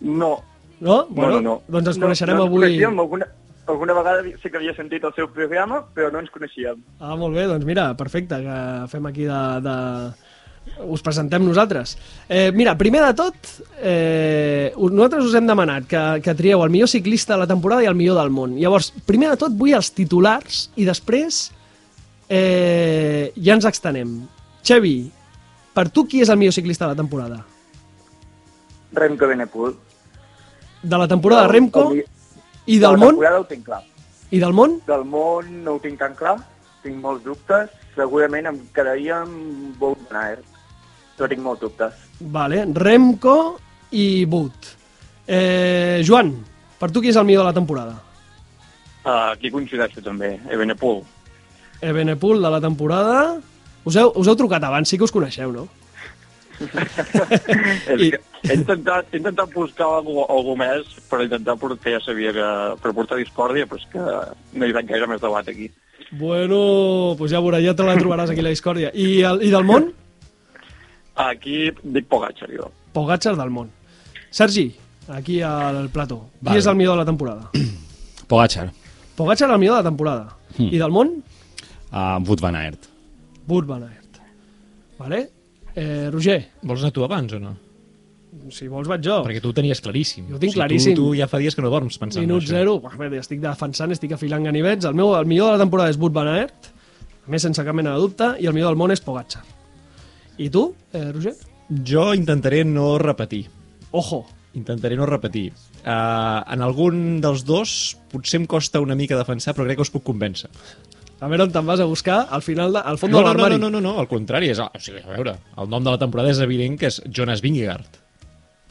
[0.00, 0.34] No,
[0.80, 1.06] No?
[1.12, 1.54] no, no, no.
[1.68, 2.60] Doncs ens no, coneixerem no avui.
[2.66, 3.26] Coneixíem, alguna,
[3.70, 6.82] alguna vegada sí que havia sentit el seu programa, però no ens coneixíem.
[7.00, 8.58] Ah, molt bé, doncs mira, perfecte, que
[8.92, 9.40] fem aquí de...
[9.68, 9.76] de...
[10.86, 11.94] Us presentem nosaltres.
[12.28, 13.34] Eh, mira, primer de tot,
[13.82, 17.88] eh, nosaltres us hem demanat que, que trieu el millor ciclista de la temporada i
[17.90, 18.54] el millor del món.
[18.60, 21.40] Llavors, primer de tot vull els titulars i després
[22.28, 24.12] eh, ja ens extenem.
[24.62, 24.94] Xevi,
[25.74, 27.40] per tu qui és el millor ciclista de la temporada?
[28.92, 29.74] Remco Benepul.
[30.82, 32.04] De la temporada El- Remco el
[32.66, 33.20] i de del la món?
[33.40, 33.82] ho tinc clar.
[34.30, 34.78] I del món?
[34.86, 36.36] Del món no ho tinc tan clar,
[36.84, 37.70] tinc molts dubtes.
[37.96, 40.44] Segurament em quedaria amb Wout van Aert,
[41.16, 41.96] però tinc molts dubtes.
[42.20, 43.58] Vale, Remco
[43.90, 44.70] i Boot.
[45.26, 46.32] Eh, Joan,
[46.78, 47.96] per tu qui és el millor de la temporada?
[49.00, 51.02] Uh, aquí coincideixo també, Ebenepul.
[51.80, 53.20] Ebenepul de la temporada...
[53.88, 55.62] Us heu, us heu trucat abans, sí que us coneixeu, no?
[56.60, 58.12] I-
[58.48, 62.46] he intentat, he intentat buscar algú, algú més per intentar portar, ja sabia que
[62.82, 64.04] per portar discòrdia, però és que
[64.58, 65.70] no hi veig gaire més debat aquí.
[66.12, 68.90] Bueno, pues ja veurà, ja te la trobaràs aquí la discòrdia.
[68.94, 69.90] I, el, i del món?
[71.20, 72.70] Aquí dic Pogacar, jo.
[72.96, 73.68] Pogacar del món.
[74.30, 74.70] Sergi,
[75.08, 76.24] aquí al plató.
[76.40, 76.58] Qui Vale.
[76.62, 77.50] és el millor de la temporada?
[78.30, 78.70] Pogacar,
[79.16, 80.36] Pogacar el millor de la temporada.
[80.56, 80.70] Hmm.
[80.72, 81.12] I del món?
[81.92, 82.88] uh, Wout van Aert.
[83.48, 84.20] Wout van Aert.
[84.98, 85.28] Vale?
[85.76, 87.56] Eh, Roger, Vols anar tu abans o no?
[88.54, 89.16] si vols vaig jo.
[89.26, 90.28] Perquè tu ho tenies claríssim.
[90.30, 90.94] Jo ho tinc O sigui, claríssim.
[90.94, 92.54] Tu, tu ja fa dies que no dorms pensant en Minut això.
[92.54, 92.76] zero.
[92.98, 94.86] Bé, estic defensant, estic afilant ganivets.
[94.86, 96.70] El, meu, el millor de la temporada és Wout van Aert,
[97.26, 99.42] a més sense cap mena de dubte, i el millor del món és Pogacar.
[100.38, 101.34] I tu, eh, Roger?
[101.86, 103.48] Jo intentaré no repetir.
[103.90, 104.24] Ojo.
[104.54, 105.52] Intentaré no repetir.
[105.84, 109.92] Uh, en algun dels dos potser em costa una mica defensar, però crec que us
[109.94, 110.50] puc convèncer.
[111.20, 113.32] A veure on te'n vas a buscar al final, de, al fons No, de no,
[113.32, 113.58] no, l'armari.
[113.60, 114.48] no, no, no, al contrari.
[114.54, 117.42] És, o sigui, a veure, el nom de la temporada és evident que és Jonas
[117.44, 117.98] Vingegaard.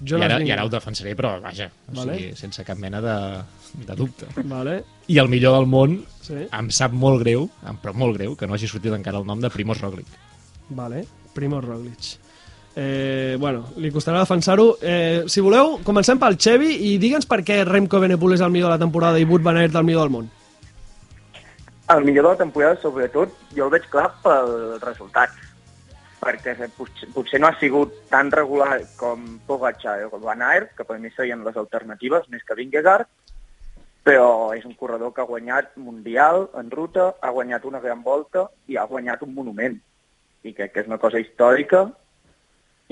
[0.01, 0.59] Jonas I, ara, I Vingegaard.
[0.59, 2.15] ara ho defensaré, però vaja, o Vale.
[2.17, 3.15] sigui, sense cap mena de,
[3.85, 4.25] de dubte.
[4.49, 6.39] Vale, I el millor del món, sí.
[6.49, 7.49] em sap molt greu,
[7.83, 10.07] però molt greu, que no hagi sortit encara el nom de Primoz Roglic.
[10.69, 11.03] Vale,
[11.35, 12.15] Primo Roglic.
[12.79, 14.77] Eh, bueno, li costarà defensar-ho.
[14.81, 18.69] Eh, si voleu, comencem pel Xevi i digue'ns per què Remco Evenepoel és el millor
[18.71, 20.29] de la temporada i Wout van Aert el millor del món.
[21.89, 24.52] El millor de la temporada, sobretot, jo el veig clar pel
[24.84, 25.32] resultat.
[26.19, 31.10] Perquè potser, no ha sigut tan regular com Pogacar o Van Aert, que per mi
[31.15, 33.10] serien les alternatives, més que Vingegaard,
[34.06, 38.45] però és un corredor que ha guanyat Mundial en ruta, ha guanyat una gran volta
[38.67, 39.82] i ha guanyat un monument.
[40.45, 41.88] I crec que és una cosa històrica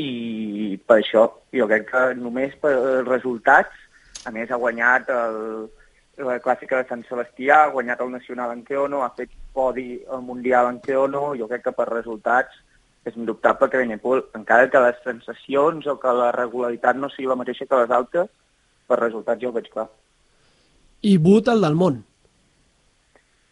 [0.01, 2.73] i per això jo crec que només per
[3.05, 3.77] resultats,
[4.25, 5.69] a més ha guanyat el,
[6.17, 10.23] la clàssica de Sant Sebastià, ha guanyat el Nacional en Keono, ha fet podi al
[10.25, 12.57] Mundial en Keono, jo crec que per resultats
[13.07, 17.37] és indubtable que Benepul, encara que les sensacions o que la regularitat no sigui la
[17.39, 18.31] mateixa que les altres,
[18.87, 19.87] per resultats jo ho veig clar.
[21.05, 22.01] I Wout el del món.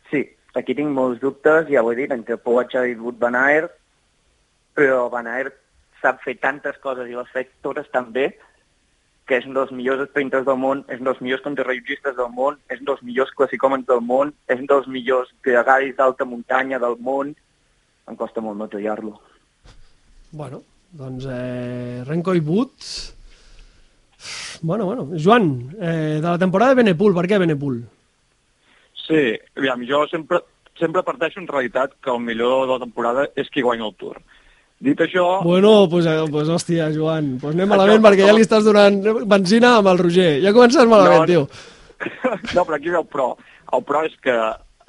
[0.09, 0.25] Sí,
[0.57, 3.77] aquí tinc molts dubtes, ja ho he dit, entre Pogacar i Wout Van Aert,
[4.75, 5.55] però Van Aert
[6.01, 8.33] sap fer tantes coses i les fa totes tan bé
[9.25, 12.59] que és un dels millors sprinters del món, és un dels millors contrarrellotgistes del món,
[12.69, 16.97] és un dels millors classicòmens del món, és un dels millors gregaris d'alta muntanya del
[17.01, 17.33] món.
[18.05, 19.15] Em costa molt no triar-lo.
[20.31, 20.61] Bueno,
[20.93, 22.89] doncs eh, Renko i Wout...
[24.61, 25.09] Bueno, bueno.
[25.21, 27.81] Joan, eh, de la temporada de Benepul, per què Benepul?
[29.05, 30.39] Sí, aviam, jo sempre,
[30.79, 34.17] sempre parteixo en realitat que el millor de la temporada és qui guanya el Tour.
[34.79, 38.27] Dit això, Bueno, pues, eh, pues hòstia, Joan, pues anem Això, malament perquè això.
[38.27, 40.41] ja li estàs donant benzina amb el Roger.
[40.43, 41.47] Ja comences malament, No, tio.
[42.55, 43.37] no, però aquí ve el pro.
[43.73, 44.35] El pro és que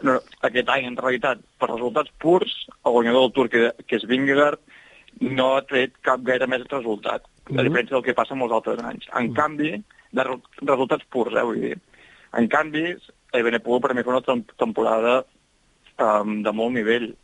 [0.03, 2.51] no, aquest any, en realitat, per resultats purs,
[2.85, 4.59] el guanyador del Tour, que, que és Vingegaard,
[5.21, 7.63] no ha tret cap gaire més resultat, a Mhm.
[7.69, 9.07] diferència del que passa molts altres anys.
[9.17, 9.71] En canvi,
[10.13, 11.79] de re- resultats purs, eh, vull dir.
[12.35, 12.97] En canvi,
[13.33, 15.25] Evenepoel per mi fa una tem- temporada
[15.99, 17.15] um, de molt nivell.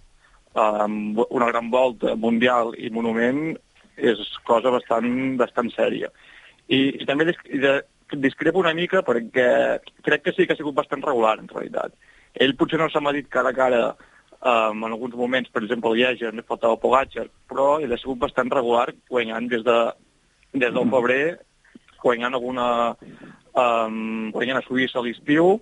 [0.52, 3.54] Um, una gran volta mundial i monument
[3.96, 5.08] és cosa bastant,
[5.40, 6.10] bastant sèria.
[6.68, 7.32] I, i també
[8.20, 11.96] discrepo una mica perquè crec que sí que ha sigut bastant regular, en realitat.
[12.34, 13.82] Ell potser no s'ha medit cara a cara
[14.42, 18.20] um, en alguns moments, per exemple, el Lieja, no faltava Pogacar, però ell ha sigut
[18.20, 19.78] bastant regular, guanyant des, de,
[20.52, 21.24] des del febrer,
[22.02, 22.70] guanyant alguna...
[23.52, 25.58] Um, guanyant a Suïssa a l'estiu,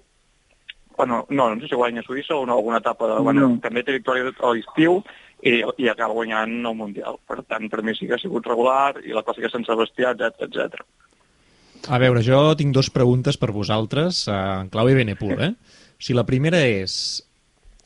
[1.01, 3.59] bueno, no, no sé si guanya Suïssa o no, alguna etapa, de, bueno, No.
[3.65, 4.99] també té victòria a l'estiu
[5.41, 7.17] i, i acaba guanyant el Mundial.
[7.27, 10.45] Per tant, per mi sí que ha sigut regular i la clàssica Sant Sebastià, etc
[10.49, 10.85] etc.
[11.89, 15.55] A veure, jo tinc dos preguntes per vosaltres, eh, en clau i Benepul, eh?
[15.97, 16.99] Sigui, la primera és...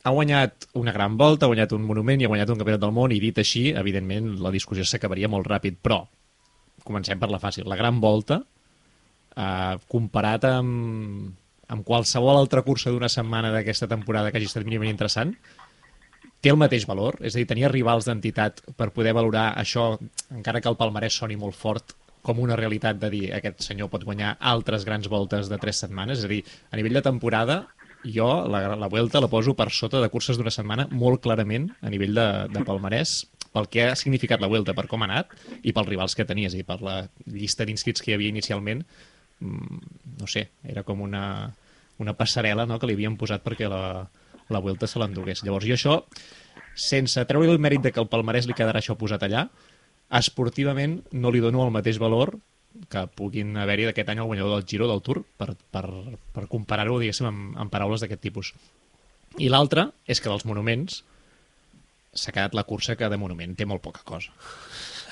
[0.05, 2.91] Ha guanyat una gran volta, ha guanyat un monument i ha guanyat un campionat del
[2.93, 6.03] món, i dit així, evidentment, la discussió s'acabaria molt ràpid, però
[6.85, 7.65] comencem per la fàcil.
[7.71, 8.41] La gran volta,
[9.35, 11.31] eh, comparat amb,
[11.71, 15.35] amb qualsevol altra cursa d'una setmana d'aquesta temporada que hagi estat mínimament interessant,
[16.41, 17.17] té el mateix valor?
[17.25, 19.95] És a dir, tenia rivals d'entitat per poder valorar això,
[20.29, 24.03] encara que el palmarès soni molt fort, com una realitat de dir aquest senyor pot
[24.05, 26.19] guanyar altres grans voltes de tres setmanes?
[26.19, 27.59] És a dir, a nivell de temporada,
[28.05, 31.89] jo la, la Vuelta la poso per sota de curses d'una setmana molt clarament a
[31.93, 33.23] nivell de, de palmarès
[33.55, 36.49] pel que ha significat la Vuelta, per com ha anat i pels rivals que tenia,
[36.49, 38.83] és a dir, per la llista d'inscrits que hi havia inicialment
[39.45, 41.25] no sé, era com una,
[42.01, 44.07] una passarel·la no?, que li havien posat perquè la,
[44.49, 45.43] la Vuelta se l'endugués.
[45.45, 45.99] Llavors, jo això,
[46.75, 49.47] sense treure el mèrit de que el palmarès li quedarà això posat allà,
[50.19, 52.35] esportivament no li dono el mateix valor
[52.91, 55.85] que puguin haver-hi d'aquest any el guanyador del Giro del Tour per, per,
[56.35, 58.51] per comparar-ho, diguéssim, amb, amb paraules d'aquest tipus.
[59.39, 61.01] I l'altre és que dels monuments
[62.15, 64.31] s'ha quedat la cursa que de monument té molt poca cosa.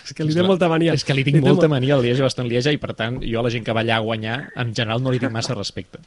[0.04, 0.94] És que li té molta mania.
[0.94, 3.22] És que li tinc té molta mo- mania al Lieja bastant Lieja i per tant
[3.24, 5.56] jo a la gent que va allà a guanyar en general no li tinc massa
[5.56, 6.00] respecte.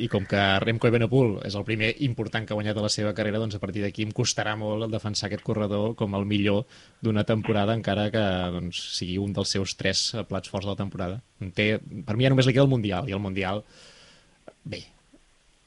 [0.00, 3.10] I com que Remco Evenepoel és el primer important que ha guanyat a la seva
[3.12, 6.62] carrera, doncs a partir d'aquí em costarà molt el defensar aquest corredor com el millor
[7.02, 8.22] d'una temporada, encara que
[8.54, 11.20] doncs, sigui un dels seus tres plats forts de la temporada.
[11.52, 13.60] Té, per mi ja només li queda el Mundial, i el Mundial,
[14.64, 14.84] bé,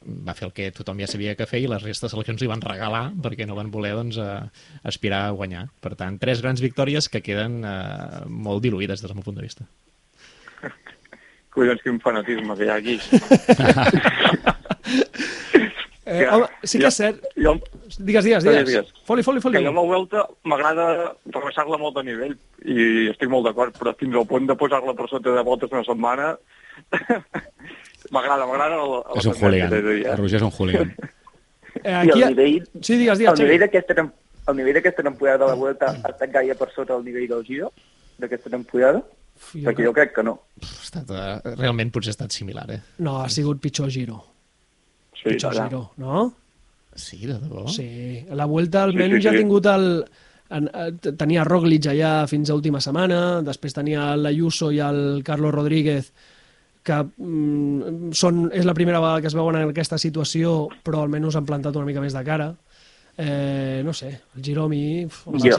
[0.06, 2.50] va fer el que tothom ja sabia que feia i les restes de seleccions li
[2.52, 4.42] van regalar perquè no van voler doncs, eh,
[4.84, 5.68] aspirar a guanyar.
[5.82, 9.46] Per tant, tres grans victòries que queden eh, molt diluïdes des del meu punt de
[9.48, 9.66] vista.
[11.56, 13.00] Collons, quin fanatisme que hi ha aquí.
[16.06, 17.24] Eh, home, sí que és cert.
[17.34, 17.56] Jo,
[17.98, 18.92] Digues, digues, Digues, digues.
[19.08, 19.58] Foli, foli, foli.
[19.58, 20.86] que jo la Vuelta m'agrada
[21.26, 25.08] rebaixar-la molt de nivell i estic molt d'acord, però fins al punt de posar-la per
[25.10, 26.36] sota de voltes una setmana
[28.12, 28.78] m'agrada, m'agrada
[29.16, 29.70] És un hooligan.
[29.72, 30.16] dir, El eh?
[30.16, 30.96] Roger és un hooligan.
[31.84, 32.22] Eh, I aquí...
[32.24, 33.96] el nivell, Sí, digues, el digues, nivell d'aquesta
[34.48, 37.44] el nivell d'aquesta temporada de la Vuelta ha estat gaire per sota el nivell del
[37.44, 37.68] Giro
[38.18, 39.02] d'aquesta temporada?
[39.36, 40.34] Uf, jo Perquè crec- jo crec que no.
[40.64, 42.80] Ha estat, eh, realment potser ha estat similar, eh?
[43.04, 44.22] No, ha sigut pitjor Giro.
[45.20, 45.66] Sí, Pitjor allà.
[45.68, 46.24] Giro, no?
[46.96, 47.68] Sí, de debò?
[47.68, 49.38] Sí, la Vuelta Sí, almenys sí, ha sí.
[49.44, 50.06] tingut el...
[50.56, 55.54] en- eh, Tenia Roglic allà fins a última setmana, després tenia l'Ayuso i el Carlos
[55.54, 56.14] Rodríguez,
[56.86, 61.36] que mm, són, és la primera vegada que es veuen en aquesta situació, però almenys
[61.40, 62.52] han plantat una mica més de cara.
[63.18, 65.06] Eh, no sé, el Giro a mi...
[65.08, 65.56] uf, em Jo-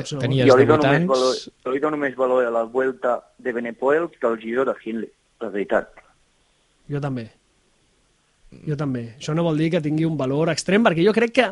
[0.53, 4.11] jo, li dono més valor, jo li dono més valor a la Vuelta de Benepoel
[4.13, 5.11] que al Giro de Hindley,
[5.41, 5.89] la veritat.
[6.93, 7.25] Jo també.
[8.69, 9.07] Jo també.
[9.19, 11.49] Això no vol dir que tingui un valor extrem, perquè jo crec que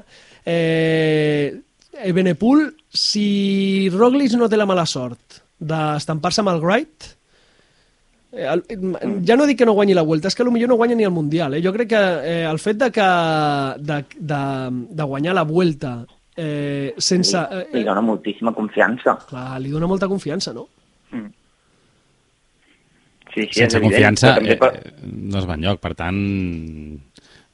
[0.46, 1.56] eh,
[2.04, 7.13] Evenepoel, si Roglic no té la mala sort d'estampar-se amb el Wright, eh,
[8.36, 8.62] el,
[9.26, 11.10] ja no dic que no guanyi la Vuelta, és que potser no guanya ni el
[11.14, 11.54] Mundial.
[11.54, 11.62] Eh?
[11.62, 13.08] Jo crec que eh, el fet de, que,
[13.78, 14.42] de, de,
[14.90, 16.04] de guanyar la Vuelta
[16.36, 17.38] eh, sense...
[17.38, 19.18] Eh, Li dona moltíssima confiança.
[19.28, 20.68] clar, li dona molta confiança, no?
[23.34, 26.18] Sí, sí, Sense evident, confiança eh, per- no es va enlloc, per tant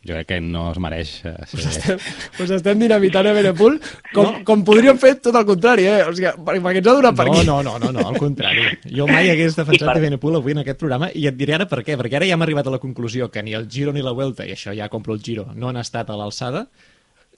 [0.06, 1.60] jo crec que no es mereix eh, ser...
[1.68, 1.98] estem,
[2.38, 3.74] pues estem dinamitant a Benepool
[4.14, 4.44] com, no.
[4.48, 5.98] com podríem fer tot el contrari, eh?
[6.08, 7.46] O sigui, per- perquè ens ha donat per No, aquí.
[7.50, 8.64] no, no, no, no, al contrari.
[8.88, 11.82] Jo mai hagués defensat per- Evenepoel avui en aquest programa i et diré ara per
[11.84, 14.12] què, perquè ara ja hem arribat a la conclusió que ni el Giro ni la
[14.16, 16.64] Vuelta, i això ja compro el Giro, no han estat a l'alçada,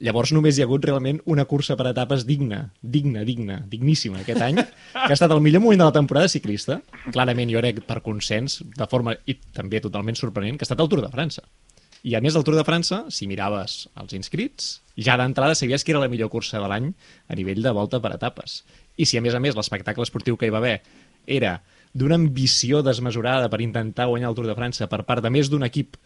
[0.03, 4.41] llavors només hi ha hagut realment una cursa per etapes digna, digna, digna, digníssima aquest
[4.43, 6.81] any, que ha estat el millor moment de la temporada ciclista,
[7.13, 10.91] clarament jo crec per consens, de forma i també totalment sorprenent, que ha estat el
[10.91, 11.43] Tour de França.
[12.03, 15.95] I a més del Tour de França, si miraves els inscrits, ja d'entrada sabies que
[15.95, 16.91] era la millor cursa de l'any
[17.31, 18.63] a nivell de volta per etapes.
[18.99, 20.81] I si a més a més l'espectacle esportiu que hi va haver
[21.31, 21.61] era
[21.95, 25.63] d'una ambició desmesurada per intentar guanyar el Tour de França per part de més d'un
[25.63, 25.97] equip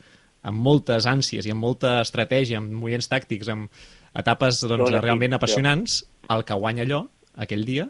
[0.47, 3.71] amb moltes ànsies i amb molta estratègia, amb moviments tàctics, amb
[4.17, 7.03] etapes doncs, realment apassionants, el que guanya allò,
[7.43, 7.89] aquell dia,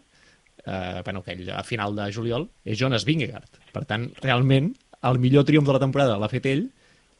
[0.64, 3.60] eh, bueno, aquell, a final de juliol, és Jonas Vingegaard.
[3.74, 4.72] Per tant, realment,
[5.06, 6.66] el millor triomf de la temporada l'ha fet ell,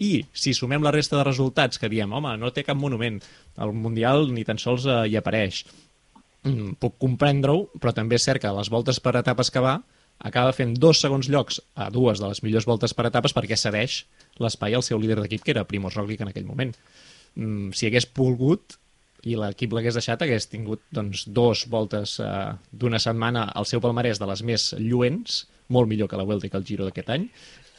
[0.02, 3.18] i si sumem la resta de resultats que diem, home, no té cap monument,
[3.56, 5.62] el Mundial ni tan sols eh, hi apareix,
[6.44, 9.78] mm, puc comprendre-ho, però també és cert que les voltes per etapes que va,
[10.18, 14.04] acaba fent dos segons llocs a dues de les millors voltes per etapes perquè cedeix
[14.40, 16.74] l'espai al seu líder d'equip, que era Primoz Roglic en aquell moment.
[17.36, 18.78] Mm, si hagués volgut
[19.26, 24.20] i l'equip l'hagués deixat, hagués tingut doncs, dos voltes eh, d'una setmana al seu palmarès
[24.20, 27.26] de les més lluents, molt millor que la Vuelta i que el Giro d'aquest any,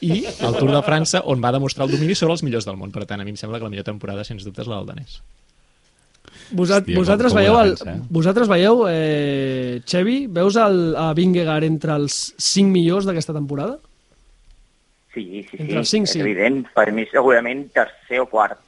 [0.00, 2.92] i el Tour de França, on va demostrar el domini sobre els millors del món.
[2.94, 4.86] Per tant, a mi em sembla que la millor temporada, sens dubte, és la del
[4.92, 5.18] danès.
[6.50, 7.96] Vosat, Hòstia, com- vosaltres, com ho veieu el, eh?
[8.08, 13.78] vosaltres veieu, eh, Xevi, veus el, a Vingegaard entre els 5 millors d'aquesta temporada?
[15.12, 16.20] Sí, sí, sí, Entre els cinc, és sí.
[16.20, 16.62] evident.
[16.74, 18.60] Per mi segurament tercer o quart.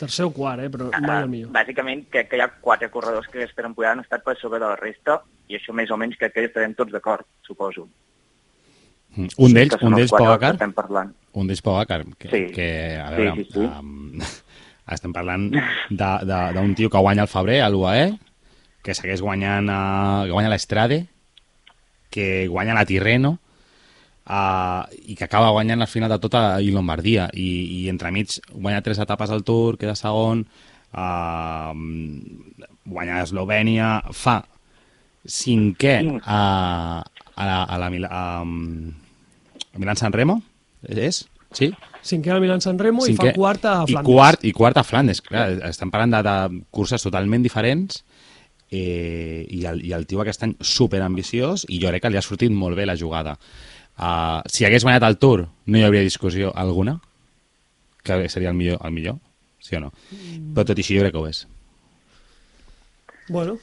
[0.00, 0.70] Tercer o quart, eh?
[0.72, 1.50] però mai Ah, el millor.
[1.52, 4.66] Bàsicament crec que hi ha quatre corredors que aquesta temporada han estat per sobre de
[4.66, 7.84] la resta i això més o menys crec que hi estarem tots d'acord, suposo.
[7.84, 8.09] Mm.
[9.16, 11.10] Un d'ells, un d'ells estem parlant.
[11.34, 12.42] un d'ells Pogacar, que, Sí.
[12.54, 13.58] que a Sí, veure, sí, sí.
[13.60, 14.20] Um,
[14.94, 15.50] estem parlant
[15.90, 18.12] d'un tio que guanya el febrer a l'UAE,
[18.82, 21.06] que segueix guanyant, a, que guanya l'Estrade,
[22.10, 23.38] que guanya la Tirreno,
[24.26, 28.38] uh, i que acaba guanyant al final de tot a i Lombardia, i, i entremig
[28.54, 30.46] guanya tres etapes al Tour, queda segon,
[30.94, 31.74] uh,
[32.86, 34.40] guanya Eslovènia, fa
[35.28, 37.02] cinquè a,
[37.40, 40.38] a la, a la Mil a, a Milan San Remo,
[40.86, 41.22] és?
[41.56, 41.70] Sí?
[42.06, 44.06] Cinquè al Milan San Remo i fa Cinquè- quart a I Flandes.
[44.12, 48.02] quart, i quart a Flandes, clar, estem parlant de, de curses totalment diferents
[48.70, 52.24] eh, i, el, i el tio aquest any superambiciós i jo crec que li ha
[52.24, 53.34] sortit molt bé la jugada.
[54.00, 56.94] Uh, si hagués guanyat el Tour, no hi hauria discussió alguna,
[58.06, 59.18] que seria el millor, el millor
[59.60, 59.90] sí o no?
[60.54, 61.42] Però tot i així jo crec que ho és.
[63.28, 63.58] Bueno.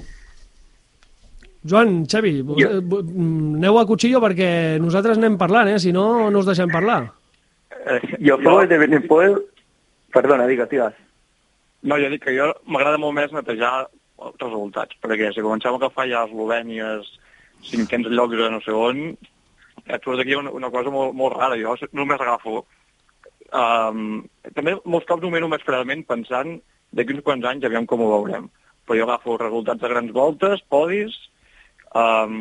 [1.63, 2.55] Joan, Xavi, jo.
[2.59, 3.01] Jo.
[3.57, 5.79] aneu a cuchillo perquè nosaltres anem parlant, eh?
[5.79, 7.05] Si no, no us deixem parlar.
[7.85, 8.59] Eh, Jo, jo...
[8.67, 9.39] de Benepol...
[10.13, 10.93] Perdona, digues, digues.
[11.83, 15.77] No, jo dic que jo m'agrada molt més netejar els resultats, perquè si comencem a
[15.77, 17.09] agafar ja Eslovènies,
[17.67, 19.01] cinquens llocs a no sé on,
[19.85, 21.59] et surt aquí una, una cosa molt, molt rara.
[21.59, 22.63] Jo només agafo...
[23.47, 24.25] Um,
[24.57, 26.57] també molts cops ho miro més fredament pensant
[26.97, 28.49] d'aquí uns quants anys aviam com ho veurem.
[28.87, 31.15] Però jo agafo resultats de grans voltes, podis,
[31.95, 32.39] um,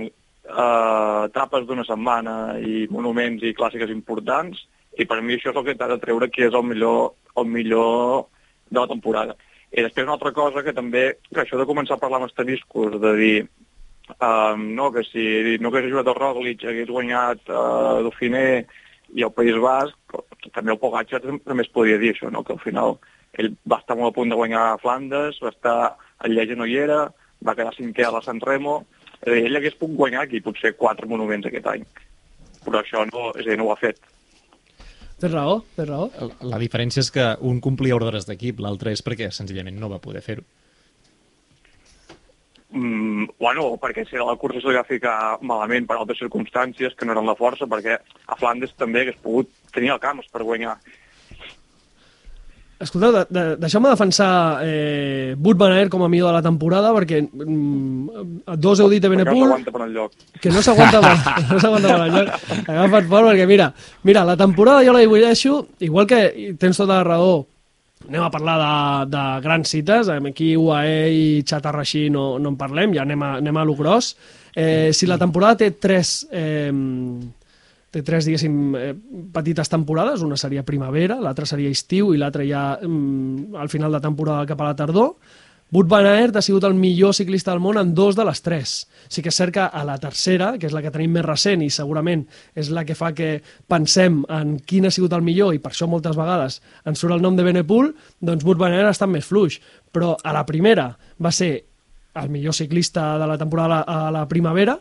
[0.50, 4.62] uh, etapes d'una setmana i monuments i clàssiques importants,
[4.96, 7.46] i per mi això és el que t'ha de treure que és el millor, el
[7.50, 8.26] millor
[8.70, 9.37] de la temporada.
[9.72, 12.96] I després una altra cosa que també, que això de començar a parlar amb asteriscos,
[13.02, 13.37] de dir
[14.20, 18.46] um, no, que si no hagués jugat el Roglic, hagués guanyat uh, Dauphiné
[19.14, 20.16] i el País Basc,
[20.54, 22.42] també el Pogacar també es podria dir això, no?
[22.46, 22.96] que al final
[23.37, 26.66] ell va estar molt a punt de guanyar a Flandes, va estar a Lleida no
[26.66, 27.02] hi era,
[27.44, 28.85] va quedar cinquè a la San Remo,
[29.22, 31.87] és a dir, ell hagués pogut guanyar aquí potser quatre monuments aquest any,
[32.66, 34.02] però això no, és a dir, no ho ha fet.
[35.16, 36.11] Tens raó, tens raó.
[36.44, 40.20] La diferència és que un complia ordres d'equip, l'altre és perquè senzillament no va poder
[40.24, 40.44] fer-ho.
[42.76, 47.07] Mm, bueno, perquè si la cursa se li va ficar malament per altres circumstàncies que
[47.07, 50.76] no eren la força, perquè a Flandes també hagués pogut tenir el camps per guanyar.
[52.77, 56.91] Escolteu, de, de, deixeu-me defensar eh, Wout van Aert com a millor de la temporada
[56.93, 60.12] perquè mm, dos heu dit de Perquè no Benepul s'aguanta per enlloc.
[60.43, 61.15] que no s'aguanta per,
[61.57, 62.35] no per enlloc
[62.69, 63.71] agafa't fort perquè mira,
[64.05, 66.21] mira, la temporada jo la dibuixo igual que
[66.61, 67.47] tens tota la raó
[68.11, 72.61] anem a parlar de, de grans cites aquí UAE i xatarra així no, no en
[72.61, 74.12] parlem, ja anem a, anem a lo gros
[74.53, 76.69] eh, si la temporada té tres eh,
[77.90, 78.92] té tres, diguéssim, eh,
[79.33, 84.01] petites temporades, una seria primavera, l'altra seria estiu i l'altra ja mm, al final de
[84.05, 85.16] temporada cap a la tardor.
[85.75, 88.75] Wout van Aert ha sigut el millor ciclista del món en dos de les tres.
[89.11, 91.64] Sí que és cert que a la tercera, que és la que tenim més recent
[91.64, 92.22] i segurament
[92.55, 95.88] és la que fa que pensem en quin ha sigut el millor i per això
[95.90, 97.90] moltes vegades ens surt el nom de Benepul,
[98.22, 99.59] doncs Wout van Aert ha estat més fluix.
[99.90, 101.51] Però a la primera va ser
[102.14, 104.79] el millor ciclista de la temporada a la primavera,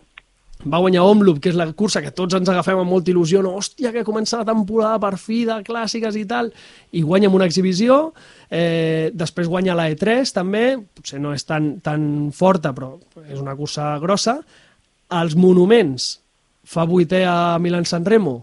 [0.63, 3.53] va guanyar Omloop, que és la cursa que tots ens agafem amb molta il·lusió, no,
[3.59, 6.49] hòstia, que comença la temporada per fi de clàssiques i tal,
[6.95, 8.13] i guanya amb una exhibició,
[8.49, 10.65] eh, després guanya la E3 també,
[10.95, 12.95] potser no és tan, tan forta, però
[13.27, 14.39] és una cursa grossa,
[15.19, 16.15] els monuments,
[16.65, 18.39] fa vuitè a Milan-San Remo,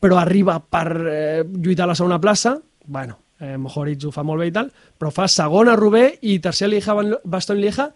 [0.00, 4.40] però arriba per eh, lluitar a la segona plaça, bueno, eh, Mohoric ho fa molt
[4.40, 7.90] bé i tal, però fa segona a Roubaix i tercer a Lieja, Baston Lieja,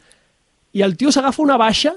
[0.77, 1.95] i el tio s'agafa una baixa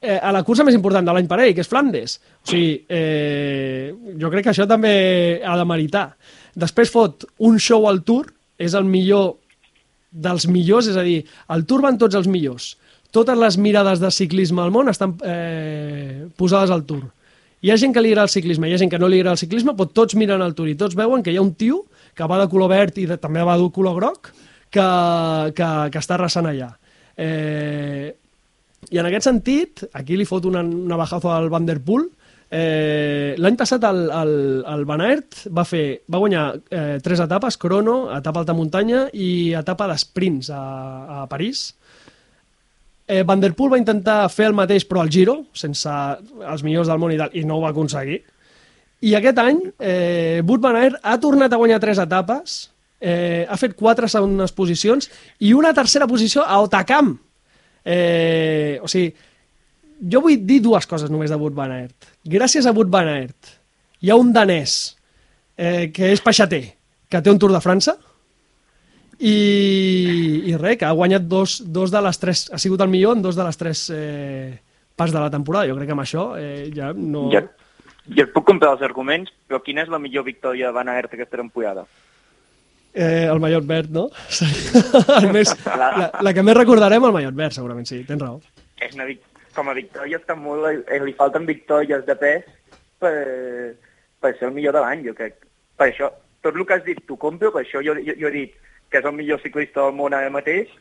[0.00, 2.18] eh, a la cursa més important de l'any per ell, que és Flandes.
[2.44, 6.08] O sigui, eh, jo crec que això també ha de meritar.
[6.56, 9.36] Després fot un show al Tour, és el millor
[10.10, 11.20] dels millors, és a dir,
[11.52, 12.74] al Tour van tots els millors.
[13.12, 17.04] Totes les mirades de ciclisme al món estan eh, posades al Tour.
[17.64, 19.36] Hi ha gent que li agrada el ciclisme, hi ha gent que no li agrada
[19.36, 21.84] el ciclisme, però tots miren el Tour i tots veuen que hi ha un tio
[22.16, 24.30] que va de color verd i de, també va de color groc
[24.72, 24.86] que,
[25.56, 26.70] que, que està arrasant allà.
[27.16, 28.12] Eh,
[28.90, 32.06] i en aquest sentit, aquí li fot una, una bajazo al Van Der Poel.
[32.46, 34.34] Eh, L'any passat el, el,
[34.70, 39.50] el Van Aert va, fer, va guanyar eh, tres etapes, crono, etapa alta muntanya i
[39.58, 40.62] etapa d'esprints a,
[41.22, 41.72] a París.
[43.06, 46.90] Eh, Van Der Poel va intentar fer el mateix però al Giro, sense els millors
[46.90, 48.22] del món i tal, i no ho va aconseguir.
[49.06, 52.56] I aquest any, eh, Wout Van Aert ha tornat a guanyar tres etapes,
[53.00, 57.16] eh, ha fet quatre segones posicions i una tercera posició a Otacam,
[57.86, 59.12] Eh, o sigui,
[60.10, 62.10] jo vull dir dues coses només de Wout van Aert.
[62.26, 63.54] Gràcies a Wout van Aert
[64.00, 64.96] hi ha un danès
[65.56, 66.62] eh, que és peixater,
[67.08, 67.96] que té un Tour de França
[69.16, 69.36] i,
[70.52, 73.24] i res, que ha guanyat dos, dos de les tres, ha sigut el millor en
[73.24, 74.58] dos de les tres eh,
[74.96, 75.68] parts de la temporada.
[75.70, 77.28] Jo crec que amb això eh, ja no...
[77.32, 77.42] Ja,
[78.12, 81.16] ja et puc comprar els arguments, però quina és la millor victòria de Van Aert
[81.16, 81.86] aquesta temporada?
[82.96, 84.06] Eh, el Mallot Verd, no?
[85.20, 88.38] el més, la, la que més recordarem, el Mallot Verd, segurament, sí, tens raó.
[88.80, 89.04] És una,
[89.56, 90.64] com a victòria està molt...
[90.88, 92.46] Eh, li falten victòries de pes
[93.02, 93.12] per,
[94.24, 95.42] per ser el millor de l'any, jo crec.
[95.76, 96.08] Per això,
[96.46, 98.56] tot el que has dit t'ho compro, per això jo, jo, jo he dit
[98.88, 100.72] que és el millor ciclista del món ara mateix,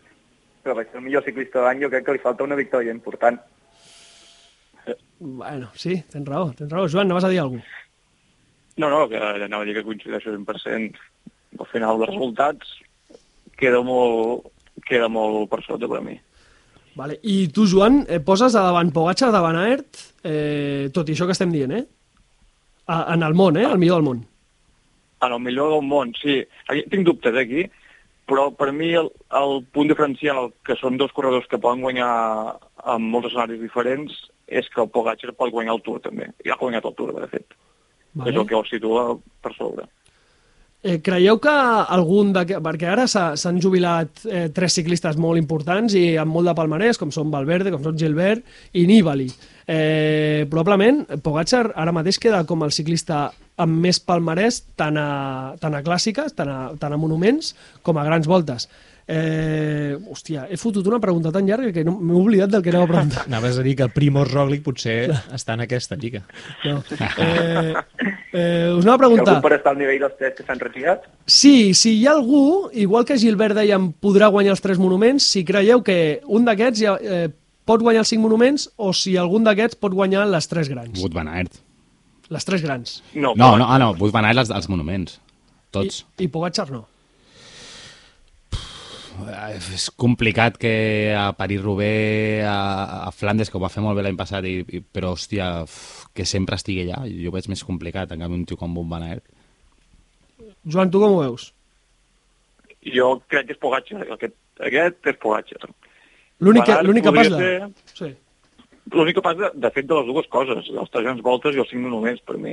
[0.63, 2.95] però per ser el millor ciclista de l'any jo crec que li falta una victòria
[2.95, 3.41] important.
[5.19, 6.87] Bueno, sí, tens raó, tens raó.
[6.91, 7.83] Joan, no vas a dir alguna cosa?
[8.77, 10.99] No, no, que anava a dir que coincideixo 100%.
[11.59, 12.75] Al final dels resultats
[13.59, 14.49] queda molt,
[14.87, 16.17] queda molt per sota per a mi.
[16.95, 17.19] Vale.
[17.23, 21.35] I tu, Joan, eh, poses a davant Pogacar, davant Aert, eh, tot i això que
[21.35, 21.83] estem dient, eh?
[22.87, 23.65] A, en el món, eh?
[23.67, 24.21] El millor del món.
[25.25, 26.39] En el millor del món, sí.
[26.67, 27.65] Aquí Tinc dubtes eh, aquí,
[28.29, 32.13] però per mi el, el punt diferencial, que són dos corredors que poden guanyar
[32.95, 34.15] en molts escenaris diferents,
[34.47, 36.31] és que el Pogacar pot guanyar el Tour també.
[36.45, 37.59] I ha guanyat el Tour, de fet.
[38.15, 38.31] Vale.
[38.31, 39.09] És el que el situa
[39.43, 39.89] per sobre.
[40.85, 42.43] Eh, creieu que algun de...
[42.61, 46.99] Perquè ara s'ha- s'han jubilat eh, tres ciclistes molt importants i amb molt de palmarès,
[47.01, 48.45] com són Valverde, com són Gilbert
[48.77, 49.25] i Nibali.
[49.65, 55.07] Eh, probablement Pogacar ara mateix queda com el ciclista amb més palmarès tant a,
[55.57, 58.69] tant a clàssiques, tant a, tant a monuments, com a grans voltes.
[59.07, 62.87] Eh, hòstia, he fotut una pregunta tan llarga que no, m'he oblidat del que anava
[62.87, 63.25] a preguntar.
[63.29, 66.23] Anaves a dir que Primoz Roglic potser està en aquesta lliga.
[66.65, 66.79] No.
[66.89, 67.73] Eh,
[68.33, 69.35] eh, us anava a preguntar...
[69.35, 72.71] algú per estar al nivell dels tres que s'han retirat, Sí, si hi ha algú,
[72.73, 76.97] igual que Gilbert dèiem, podrà guanyar els tres monuments, si creieu que un d'aquests ja,
[76.97, 77.29] eh,
[77.65, 80.97] pot guanyar els cinc monuments o si algun d'aquests pot guanyar les tres grans.
[80.97, 81.61] Wout van Aert.
[82.33, 82.99] Les tres grans.
[83.13, 85.19] No, No, no, ah, no, Wout van Aert els, els monuments.
[85.73, 86.05] Tots.
[86.17, 86.85] I, i Pogacar no.
[89.15, 94.03] Eh, És complicat que a París-Roubaix, a, a Flandes, que ho va fer molt bé
[94.05, 95.49] l'any passat, i, i, però, hòstia,
[96.15, 98.89] que sempre estigui allà, jo ho veig més complicat, en canvi un tio com Wout
[98.91, 99.23] van Aert.
[100.65, 101.51] Joan, tu com ho veus?
[102.85, 104.03] Jo crec que és Pogacar.
[104.17, 104.35] Aquest,
[104.67, 105.69] aquest és Pogacar.
[106.43, 107.39] L'únic que, passa...
[107.39, 108.11] ser- Sí.
[108.93, 111.69] L'únic que passa, de fet, de les dues coses, els tres grans voltes i els
[111.71, 112.51] cinc monuments, per mi.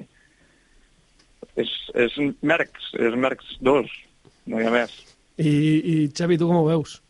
[1.60, 3.90] És, és Merckx, és Merckx 2,
[4.48, 4.94] no hi ha més.
[5.42, 5.54] I,
[5.92, 7.00] I Xavi, tu com ho veus?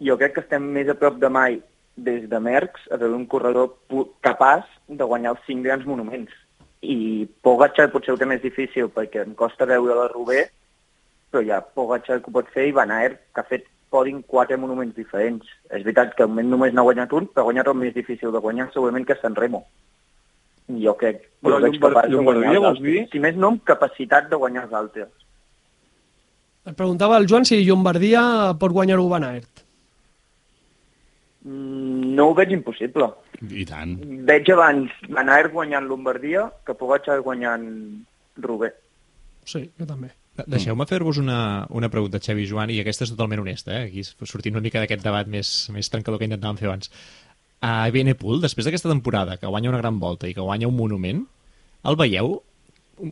[0.00, 1.54] jo crec que estem més a prop de mai
[1.96, 3.70] des de Merckx a veure un corredor
[4.20, 6.32] capaç de guanyar els cinc grans monuments.
[6.84, 10.50] I Pogacar potser ho té més difícil perquè em costa veure la Roubaix,
[11.32, 14.20] però hi ha Pogacar que ho pot fer i Van Aert que ha fet podin
[14.28, 15.48] quatre monuments diferents.
[15.72, 18.44] És veritat que moment només n'ha guanyat un, però ha guanyat el més difícil de
[18.44, 19.64] guanyar segurament que és San Remo.
[20.68, 23.10] Jo crec que Però el veig Llombard- capaç de guanyar els altres.
[23.12, 25.08] Si més no, amb capacitat de guanyar els altres.
[26.66, 28.22] Et preguntava el Joan si Llombardia
[28.58, 29.62] pot guanyar-ho Van Aert.
[31.46, 33.10] Mm, No ho veig impossible.
[33.52, 33.96] I tant.
[34.26, 37.66] Veig abans Van Aert guanyant Lombardia que Pogacar guanyant
[38.42, 38.72] Roubaix.
[39.46, 40.10] Sí, jo també.
[40.46, 43.86] Deixeu-me fer-vos una, una pregunta, Xavi i Joan, i aquesta és totalment honesta, eh?
[43.86, 46.90] aquí sortint una mica d'aquest debat més, més trencador que intentàvem fer abans.
[47.64, 51.22] A Benepul, després d'aquesta temporada, que guanya una gran volta i que guanya un monument,
[51.88, 52.34] el veieu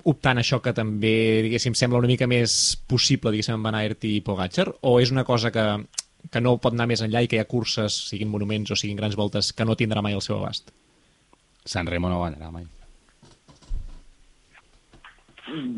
[0.05, 4.21] optant això que també, diguéssim, sembla una mica més possible, diguéssim, amb Van Aert i
[4.25, 5.65] Pogacar, o és una cosa que,
[6.31, 9.01] que no pot anar més enllà i que hi ha curses, siguin monuments o siguin
[9.01, 10.73] grans voltes, que no tindrà mai el seu abast?
[11.65, 12.67] San Remo no guanyarà mai.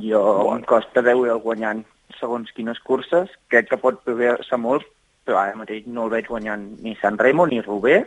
[0.03, 0.23] Jo
[0.55, 1.83] em costa veure guanyant
[2.21, 3.31] segons quines curses.
[3.51, 4.87] Crec que pot progressar molt,
[5.27, 8.07] però ara mateix no el veig guanyant ni San Remo, ni Roubaix,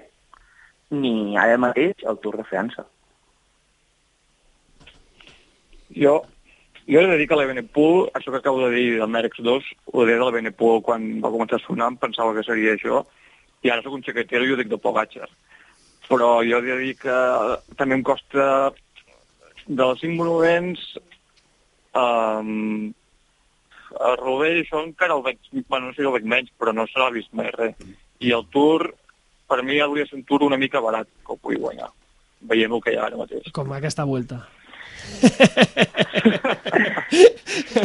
[0.91, 2.87] ni ara mateix el Tour de França.
[5.99, 6.15] Jo,
[6.87, 9.71] jo he de dir que la Benepool, això que acabo de dir del Merckx 2,
[9.93, 13.03] ho deia de la Benepool quan va començar a sonar, em pensava que seria això,
[13.61, 15.27] i ara sóc un xaquetero i ho dic de Pogacar.
[16.07, 17.17] Però jo he de dir que
[17.77, 18.71] també em costa
[19.67, 20.81] dels cinc monuments
[21.93, 22.89] um,
[23.99, 26.85] el Rovell, això encara el veig, bueno, no sé si el veig menys, però no
[26.89, 27.75] se l'ha vist mai res.
[28.23, 28.87] I el Tour,
[29.49, 31.89] per mi hauria de ser un Tour una mica barat que ho pugui guanyar.
[32.49, 33.49] Veiem el que hi ha ara mateix.
[33.53, 34.43] Com aquesta vuelta.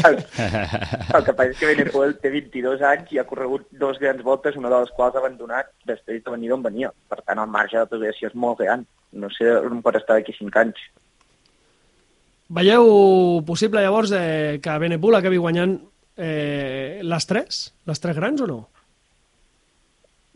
[0.04, 4.22] El, el que passa és que Benepoel té 22 anys i ha corregut dos grans
[4.26, 6.90] voltes, una de les quals ha abandonat després de venir d'on venia.
[7.10, 8.84] Per tant, el marge de progressió és molt gran.
[9.14, 10.84] No sé on pot estar d'aquí 5 anys.
[12.54, 12.86] Veieu
[13.46, 15.78] possible llavors eh, que Benepul acabi guanyant
[16.16, 17.66] eh, les tres?
[17.88, 18.60] Les tres grans o no?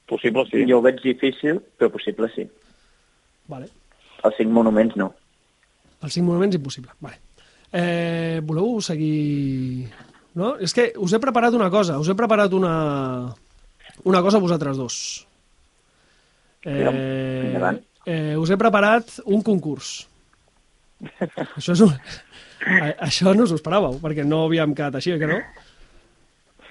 [0.08, 0.64] Possible, sí.
[0.68, 2.46] Jo ho veig difícil, però possible sí.
[3.52, 3.68] Vale.
[4.24, 5.12] Els cinc monuments no.
[6.02, 6.92] Els cinc monuments impossible.
[7.04, 7.18] Vale.
[7.72, 9.88] Eh, voleu seguir...
[10.38, 10.52] No?
[10.62, 11.98] És que us he preparat una cosa.
[11.98, 13.34] Us he preparat una,
[14.06, 14.98] una cosa a vosaltres dos.
[16.62, 20.06] Eh, eh, us he preparat un concurs.
[21.58, 21.92] això, és un...
[21.94, 25.40] a- això no us ho esperàveu, perquè no havíem quedat així, que no?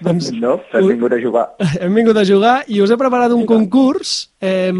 [0.04, 1.46] Doncs No, s'ha vingut a jugar.
[1.82, 4.70] hem vingut a jugar i us he preparat un concurs eh,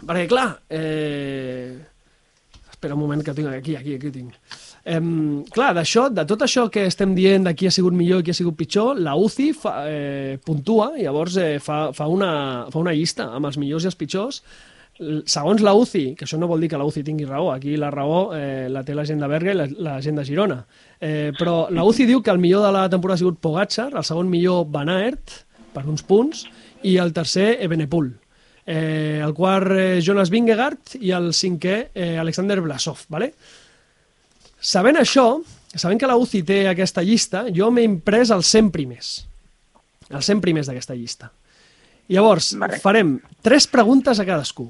[0.00, 1.76] perquè, clar, eh,
[2.80, 4.32] espera un moment que tinc aquí, aquí, aquí tinc.
[4.88, 5.00] Eh,
[5.52, 8.32] clar, d'això, de tot això que estem dient de qui ha sigut millor i qui
[8.32, 12.32] ha sigut pitjor, la UCI fa, eh, puntua i llavors eh, fa, fa, una,
[12.72, 14.40] fa una llista amb els millors i els pitjors
[15.24, 17.88] segons la UCI, que això no vol dir que la UCI tingui raó, aquí la
[17.92, 20.58] raó eh, la té la gent de Berga i la, la gent de Girona.
[21.00, 24.04] Eh, però la UCI diu que el millor de la temporada ha sigut Pogacar, el
[24.04, 25.40] segon millor Van Aert,
[25.72, 26.44] per uns punts,
[26.84, 28.12] i el tercer Ebenepul.
[28.66, 33.32] El quart eh, Jonas Vingegaard i el cinquè eh, Alexander Blasov, ¿vale?
[34.60, 35.40] Sabent això,
[35.72, 39.12] sabent que la UCI té aquesta llista, jo m'he imprès els 100 primers.
[40.10, 41.30] Els 100 primers d'aquesta llista.
[42.10, 42.80] Llavors, Vale.
[42.82, 44.66] farem tres preguntes a cadascú.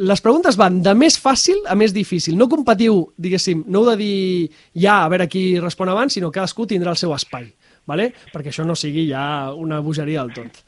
[0.00, 2.36] Les preguntes van de més fàcil a més difícil.
[2.36, 6.68] No competiu, diguéssim, no heu de dir ja a veure qui respon abans, sinó cadascú
[6.68, 7.48] tindrà el seu espai,
[7.88, 8.10] vale?
[8.32, 10.62] perquè això no sigui ja una bogeria del tot.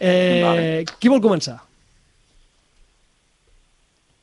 [0.00, 0.84] Eh, Vale.
[0.98, 1.58] Qui vol començar?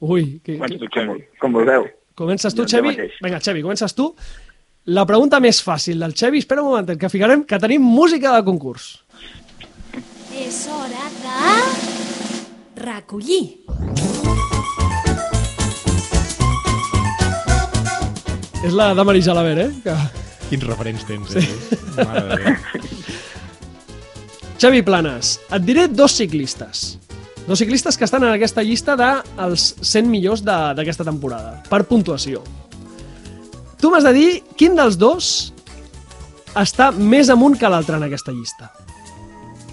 [0.01, 1.87] Ui, qui, Bueno, Com, com vulgueu.
[2.17, 2.95] Comences tu, Xevi?
[3.21, 4.11] Vinga, Xevi, comences tu.
[4.89, 8.43] La pregunta més fàcil del Xevi, espera un moment, que ficarem que tenim música de
[8.45, 9.03] concurs.
[10.37, 12.81] És hora de...
[12.81, 13.43] recollir.
[18.65, 19.69] És la de Marisa Laver, eh?
[19.83, 19.95] Que...
[20.49, 21.45] Quins referents tens, eh?
[21.99, 22.83] Mare de Déu.
[24.57, 26.97] Xavi Planes, et diré dos ciclistes.
[27.47, 32.41] Dos ciclistes que estan en aquesta llista dels 100 millors de- d'aquesta temporada, per puntuació.
[33.79, 35.53] Tu m'has de dir quin dels dos
[36.55, 38.71] està més amunt que l'altre en aquesta llista.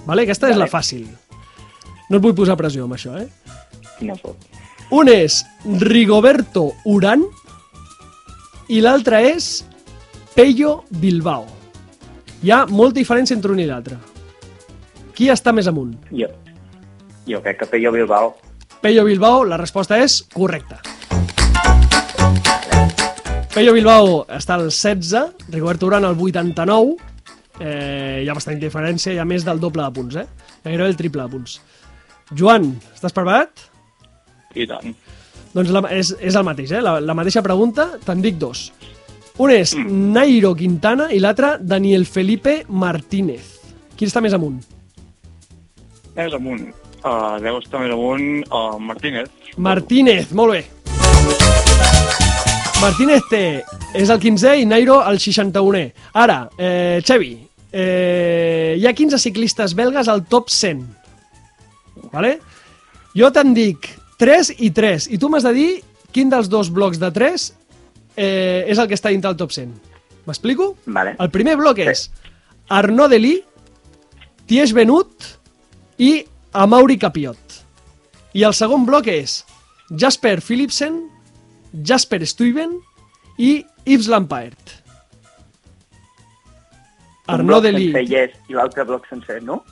[0.07, 0.23] Vale?
[0.23, 1.07] Aquesta és la fàcil.
[2.11, 3.29] No et vull posar pressió amb això, eh?
[3.99, 4.37] Quina por.
[4.91, 7.25] Un és Rigoberto Urán
[8.69, 9.65] i l'altre és
[10.35, 11.47] Pello Bilbao.
[12.43, 13.97] Hi ha molta diferència entre un i l'altre.
[15.15, 15.95] Qui està més amunt?
[16.11, 16.27] Jo,
[17.31, 18.33] jo crec que Pello Bilbao.
[18.83, 20.81] Pello Bilbao, la resposta és correcta.
[23.55, 26.97] Pello Bilbao està al 16, Rigoberto Urán al 89,
[27.61, 30.27] eh, hi ha bastant diferència, hi ha més del doble de punts, eh?
[30.67, 31.61] Gairebé el triple de punts.
[32.35, 33.69] Joan, estàs preparat?
[34.59, 34.99] I tant.
[35.55, 36.83] Doncs la, és, és el mateix, eh?
[36.83, 38.67] La, la mateixa pregunta, te'n dic dos.
[39.39, 43.61] Un és Nairo Quintana i l'altre Daniel Felipe Martínez.
[43.95, 44.59] Qui està més amunt?
[46.15, 46.69] Més amunt.
[47.05, 49.31] Uh, deu estar més amunt uh, Martínez.
[49.61, 50.63] Martínez, molt bé.
[52.81, 53.45] Martínez té,
[53.97, 55.85] és el 15è i Nairo el 61è.
[56.21, 57.33] Ara, eh, Xevi,
[57.73, 60.83] eh, hi ha 15 ciclistes belgues al top 100.
[62.13, 62.35] Vale?
[63.17, 63.89] Jo te'n dic
[64.21, 65.71] 3 i 3, i tu m'has de dir
[66.15, 67.47] quin dels dos blocs de 3
[68.17, 69.73] eh, és el que està dintre del top 100.
[70.29, 70.75] M'explico?
[70.87, 71.17] Vale.
[71.21, 72.09] El primer bloc és
[72.69, 73.39] Arnaud Delí,
[74.47, 75.31] Ties Benut
[75.99, 77.61] i Amaury Capiot.
[78.35, 79.45] I el segon bloc és
[79.91, 81.05] Jasper Philipsen,
[81.87, 82.79] Jasper Stuyven
[83.39, 84.81] i Yves Lampaert.
[87.27, 87.87] Un Arnaud bloc Delí.
[87.93, 89.63] sencer yes i l'altre bloc sencer, no?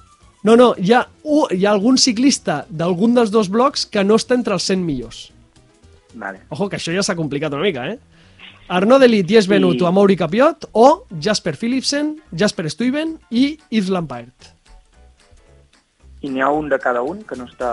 [0.43, 4.16] No, no, hi ha, u- hi ha algun ciclista d'algun dels dos blocs que no
[4.18, 5.20] està entre els 100 millors.
[6.14, 6.41] Vale.
[6.51, 7.99] Ojo, que això ja s'ha complicat una mica, eh?
[8.68, 13.91] Arnaud Delí, Ties Benut I- o Amaury Capiot o Jasper Philipsen, Jasper Stuyven i Yves
[13.91, 14.51] Lampaert.
[16.23, 17.73] I n'hi ha un de cada un que no està...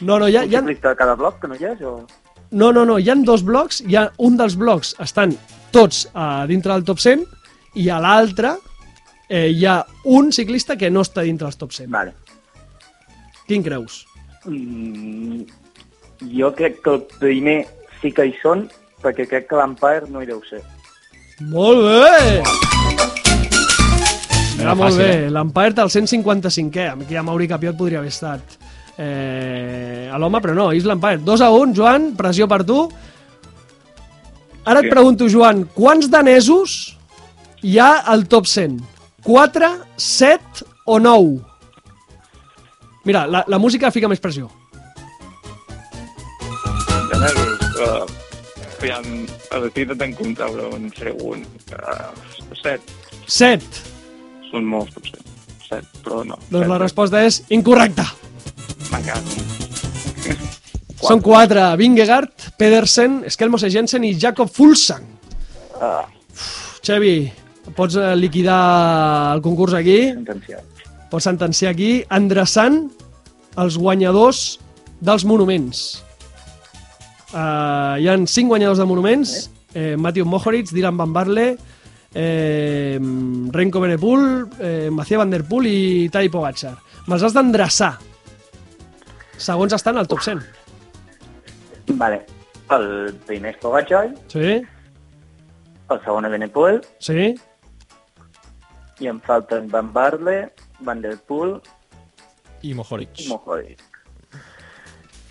[0.00, 1.82] No, no, hi ha, un hi ha, ciclista de cada bloc que no hi és?
[1.86, 2.06] O...
[2.50, 5.36] no, no, no, hi ha dos blocs, hi ha un dels blocs estan
[5.72, 7.24] tots a dintre del top 100
[7.80, 8.56] i a l'altre
[9.28, 11.90] eh, hi ha un ciclista que no està dintre dels top 100.
[11.94, 12.12] Vale.
[13.48, 14.02] Quin creus?
[14.44, 15.46] Mm,
[16.36, 17.58] jo crec que el primer
[18.02, 18.66] sí que hi són,
[19.02, 20.62] perquè crec que l'Empire no hi deu ser.
[21.40, 22.42] Molt bé!
[22.42, 23.21] No Era
[24.62, 25.26] era molt fàcil, bé.
[25.26, 25.30] eh?
[25.34, 26.86] L'Empire al 155è.
[27.04, 28.56] Aquí a Mauri Capiot podria haver estat
[28.96, 31.20] eh, a l'home, però no, és l'Empire.
[31.26, 32.86] 2 a 1, Joan, pressió per tu.
[34.64, 36.96] Ara et pregunto, Joan, quants danesos
[37.66, 38.78] hi ha al top 100?
[39.26, 41.40] 4, 7 o 9?
[43.04, 44.46] Mira, la, la música fica més pressió.
[47.10, 47.58] Danesos.
[47.82, 48.06] Uh,
[48.78, 51.42] aviam, estic intentant comptar, però en sé un.
[51.74, 52.12] Uh,
[52.62, 52.92] set.
[53.26, 53.82] 7.
[54.52, 55.22] Són molts, potser.
[55.64, 56.36] Set, però no.
[56.50, 56.70] Doncs set.
[56.70, 58.04] la resposta és incorrecta.
[58.92, 59.46] M'encanta.
[61.02, 61.64] Són 4.
[61.80, 65.08] Vingegaard, Pedersen, Skelmose Jensen i Jacob Fulsang.
[65.82, 66.04] Ah,
[66.84, 67.16] Xevi,
[67.74, 70.84] pots eh, liquidar el concurs aquí, sentenciat.
[71.10, 72.84] pots sentenciar aquí, endreçant
[73.58, 74.60] els guanyadors
[75.02, 76.02] dels monuments.
[77.32, 79.34] Uh, hi han cinc guanyadors de monuments,
[79.74, 81.46] eh, Matthew Mohoric, Dylan Van Barle,
[82.14, 82.98] eh,
[83.52, 86.76] Renko Benepul, eh, Maciej Van Der Poel i Tai Pogacar.
[87.06, 87.98] Me'ls has d'endreçar.
[89.36, 90.42] Segons estan al top 100.
[91.98, 92.20] Vale.
[92.72, 94.62] El primer és Pogacar, Sí?
[95.92, 97.34] el segon és Benepoel, Sí?
[99.00, 101.60] i em falten Van Barle, Van Der Poel
[102.62, 103.20] I Mohoric.
[103.20, 103.80] i Mohoric.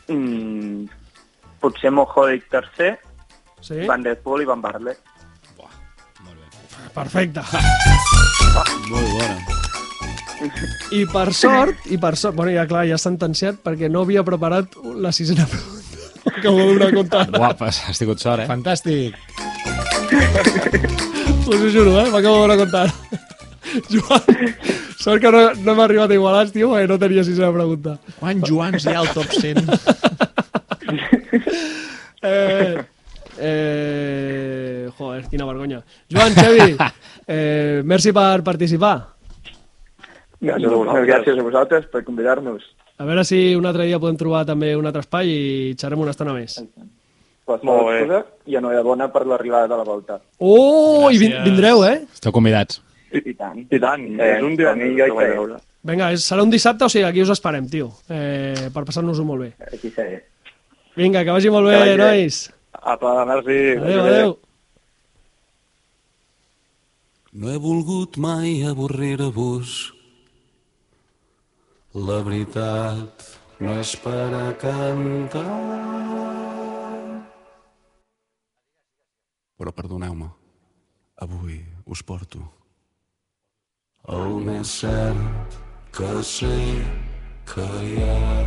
[0.07, 0.85] Mm,
[1.61, 2.99] potser Mohoric tercer,
[3.61, 3.85] Sí?
[3.87, 4.97] Van Der Poel i Van Barle.
[6.95, 7.43] Perfecte.
[8.91, 9.37] Molt bona.
[10.91, 14.73] I per sort, i per sort, bueno, ja clar, ja sentenciat perquè no havia preparat
[14.97, 15.79] la sisena pregunta.
[16.31, 17.23] Acabo de donar compte.
[17.37, 18.47] Guapes, has tingut sort, eh?
[18.49, 19.15] Fantàstic.
[21.47, 22.09] Us ho juro, eh?
[22.13, 22.83] M'acabo de donar compte.
[23.93, 24.21] Joan,
[24.99, 27.97] sort que no, no hem arribat a igualats, tio, perquè no tenia sisena pregunta.
[28.19, 29.65] Quants Joans hi ha al top 100?
[32.21, 32.77] Eh,
[33.41, 34.50] eh,
[35.01, 35.81] joder, quina vergonya.
[36.09, 36.75] Joan, Xavi,
[37.27, 38.95] eh, merci per participar.
[40.41, 41.07] Gràcies a vosaltres.
[41.09, 42.63] Gràcies a vosaltres per convidar-nos.
[43.01, 46.13] A veure si un altre dia podem trobar també un altre espai i xerrem una
[46.13, 46.59] estona més.
[47.51, 48.21] Molt bé.
[48.47, 50.19] I enhorabona per l'arribada de la volta.
[50.39, 51.43] Oh, i vin Gràcies.
[51.49, 51.97] vindreu, eh?
[52.13, 52.79] Esteu convidats.
[53.11, 53.57] I tant.
[53.67, 55.57] I tant, Eh, és un dia que vaig veure.
[55.83, 59.41] Vinga, és, serà un dissabte, o sigui, aquí us esperem, tio, eh, per passar-nos-ho molt
[59.41, 59.49] bé.
[59.73, 60.21] Aquí seré.
[60.95, 61.97] Vinga, que vagi molt bé, vagi bé.
[61.97, 62.53] nois.
[62.71, 63.57] Apa, merci.
[63.81, 64.37] Adéu, adéu.
[67.31, 69.75] No he volgut mai avorrir-vos.
[71.95, 73.27] La veritat
[73.59, 75.45] no és per a cantar.
[79.59, 80.31] Però perdoneu-me,
[81.21, 82.41] avui us porto
[84.09, 85.57] el més cert
[85.93, 86.83] que sé
[87.45, 88.45] que hi ha.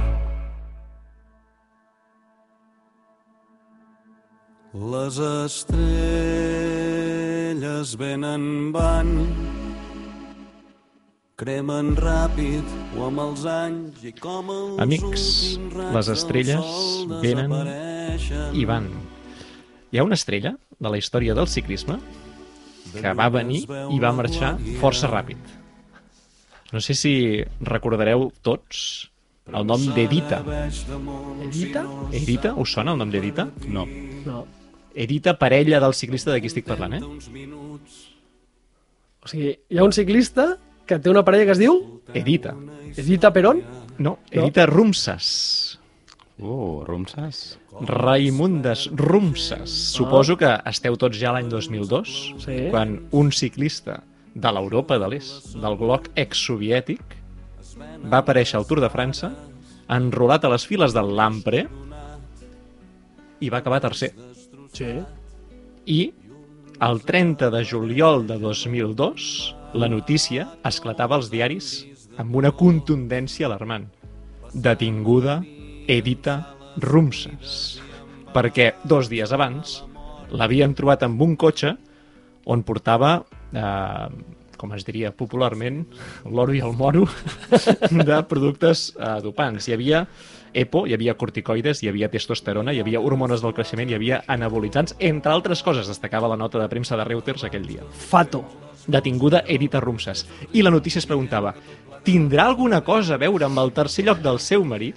[4.75, 7.14] Les estrelles
[7.99, 9.11] venen van
[11.37, 12.65] cremen ràpid
[12.97, 15.25] o amb els anys i com els Amics,
[15.95, 16.73] les estrelles
[17.23, 17.53] venen.
[18.55, 18.89] I van.
[19.91, 21.99] Hi ha una estrella de la història del ciclisme
[22.95, 25.39] que va venir i va marxar força ràpid.
[26.73, 27.15] No sé si
[27.61, 29.11] recordareu tots
[29.53, 30.43] el nom d'Edita.
[31.45, 31.87] Edita?
[32.11, 32.55] Edita?
[32.59, 33.51] Us sona el nom d'Edita?
[33.69, 33.87] No.
[34.25, 34.45] No.
[34.95, 37.03] Edita, parella del ciclista de qui estic parlant, eh?
[39.25, 40.55] O sigui, hi ha un ciclista
[40.87, 41.79] que té una parella que es diu
[42.15, 42.55] Edita.
[42.97, 43.63] Edita Perón.
[43.99, 45.81] No, Edita Rumsas.
[46.39, 47.59] Uh, Rumses?
[47.87, 49.71] Raimundes Rumsas.
[49.71, 52.69] Suposo que esteu tots ja l'any 2002, Sí.
[52.71, 54.03] quan un ciclista
[54.35, 57.01] de l'Europa de l'Est, del bloc exsoviètic,
[58.11, 59.31] va aparèixer al Tour de França,
[59.89, 61.69] enrolat a les files del Lampre
[63.41, 64.13] i va acabar tercer.
[64.75, 64.91] Sí.
[65.87, 66.01] I
[66.83, 71.85] el 30 de juliol de 2002 la notícia esclatava als diaris
[72.19, 73.87] amb una contundència alarmant.
[74.55, 75.41] Detinguda
[75.91, 76.37] Edita
[76.83, 77.81] Rumsas.
[78.35, 79.81] Perquè dos dies abans
[80.35, 81.77] l'havien trobat amb un cotxe
[82.51, 83.17] on portava,
[83.55, 84.09] eh,
[84.59, 85.85] com es diria popularment,
[86.27, 87.07] l'oro i el moro
[88.11, 89.69] de productes eh, dopants.
[89.69, 90.05] Hi havia
[90.55, 94.95] EPO, hi havia corticoides, hi havia testosterona, hi havia hormones del creixement, hi havia anabolitzants,
[95.01, 97.83] entre altres coses, destacava la nota de premsa de Reuters aquell dia.
[97.91, 98.45] Fato.
[98.87, 100.27] Detinguda Edita Rumsas.
[100.53, 101.55] I la notícia es preguntava,
[102.05, 104.97] tindrà alguna cosa a veure amb el tercer lloc del seu marit?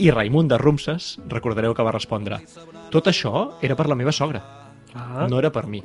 [0.00, 2.38] I Raimund de Rumsas, recordareu que va respondre,
[2.90, 4.40] tot això era per la meva sogra,
[4.94, 5.26] Ah.
[5.28, 5.82] no era per mi.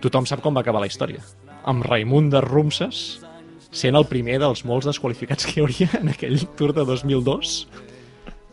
[0.00, 1.22] Tothom sap com va acabar la història.
[1.64, 3.20] Amb Raimund de Rumsas
[3.70, 7.68] sent el primer dels molts desqualificats que hi hauria en aquell Tour de 2002,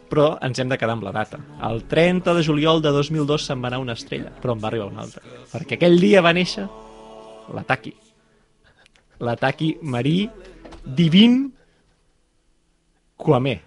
[0.09, 1.39] però ens hem de quedar amb la data.
[1.67, 4.87] El 30 de juliol de 2002 se'n va anar una estrella, però en va arribar
[4.91, 5.21] una altra.
[5.51, 6.67] Perquè aquell dia va néixer
[7.53, 7.93] l'Ataki.
[9.19, 10.29] L'Ataki Marí
[10.85, 11.51] Divin
[13.17, 13.61] Kwame.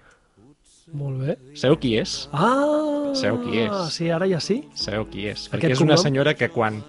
[0.93, 1.37] Molt bé.
[1.55, 2.29] Sabeu qui és?
[2.33, 3.13] Ah!
[3.15, 3.75] Sabeu qui és?
[3.95, 4.61] Sí, ara ja sí.
[4.75, 5.47] Sabeu qui és?
[5.47, 6.81] Aquest Perquè és una senyora que quan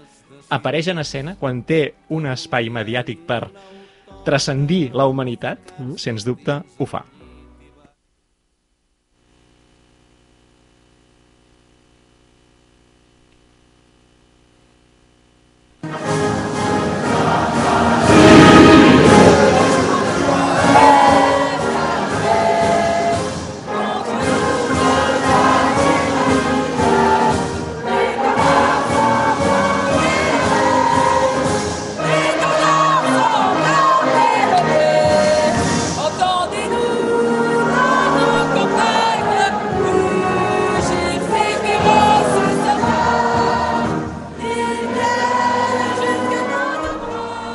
[0.50, 3.44] apareix en escena, quan té un espai mediàtic per
[4.26, 5.96] transcendir la humanitat, Mm.
[5.98, 7.06] sens dubte ho fa.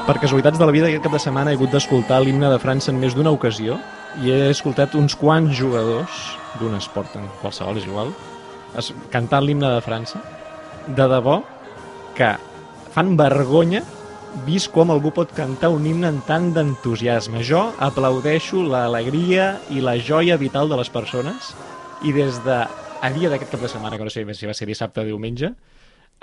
[0.07, 2.92] Per casualitats de la vida, aquest cap de setmana he hagut d'escoltar l'himne de França
[2.92, 3.74] en més d'una ocasió
[4.22, 6.20] i he escoltat uns quants jugadors
[6.61, 8.12] d'un esport, en qualsevol és igual,
[9.11, 10.20] cantant l'himne de França.
[10.86, 11.40] De debò
[12.14, 12.28] que
[12.94, 13.80] fan vergonya
[14.46, 17.42] vist com algú pot cantar un himne amb tant d'entusiasme.
[17.42, 21.50] Jo aplaudeixo l'alegria i la joia vital de les persones
[22.07, 24.70] i des de a dia d'aquest cap de setmana, que no sé si va ser
[24.70, 25.50] dissabte o diumenge,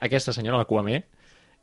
[0.08, 1.04] aquesta senyora, la Cuamé,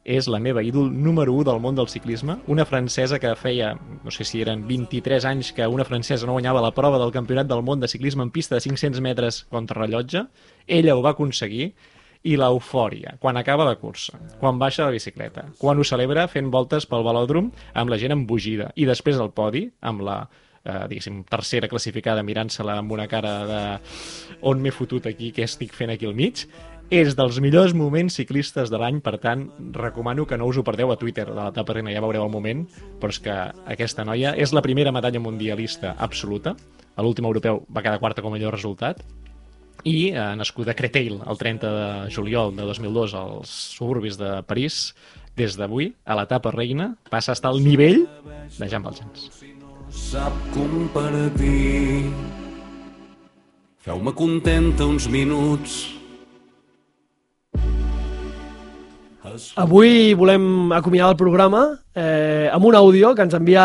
[0.04, 3.74] és la meva ídol número 1 del món del ciclisme, una francesa que feia,
[4.04, 7.48] no sé si eren 23 anys que una francesa no guanyava la prova del campionat
[7.50, 10.26] del món de ciclisme en pista de 500 metres contra rellotge,
[10.66, 11.74] ella ho va aconseguir
[12.22, 16.84] i l'eufòria, quan acaba la cursa, quan baixa la bicicleta, quan ho celebra fent voltes
[16.88, 20.18] pel velòdrom amb la gent embogida, i després al podi, amb la
[20.64, 23.62] eh, diguéssim, tercera classificada mirant-se-la amb una cara de
[24.48, 26.44] on m'he fotut aquí, què estic fent aquí al mig,
[26.90, 29.44] és dels millors moments ciclistes de l'any, per tant,
[29.76, 32.64] recomano que no us ho perdeu a Twitter de l'etapa reina, ja veureu el moment,
[32.98, 33.36] però és que
[33.70, 36.56] aquesta noia és la primera medalla mundialista absoluta,
[36.96, 39.04] a l'últim europeu va quedar quarta com a millor resultat,
[39.86, 44.90] i eh, nascuda a Créteil el 30 de juliol de 2002 als suburbis de París,
[45.38, 48.02] des d'avui, a l'etapa reina, passa a estar al nivell
[48.58, 49.30] de Jean Valjeans.
[49.90, 52.10] sap compartir.
[53.80, 55.99] Feu-me contenta uns minuts.
[59.60, 61.60] Avui volem acomiadar el programa
[61.94, 63.64] eh, amb un àudio que ens envia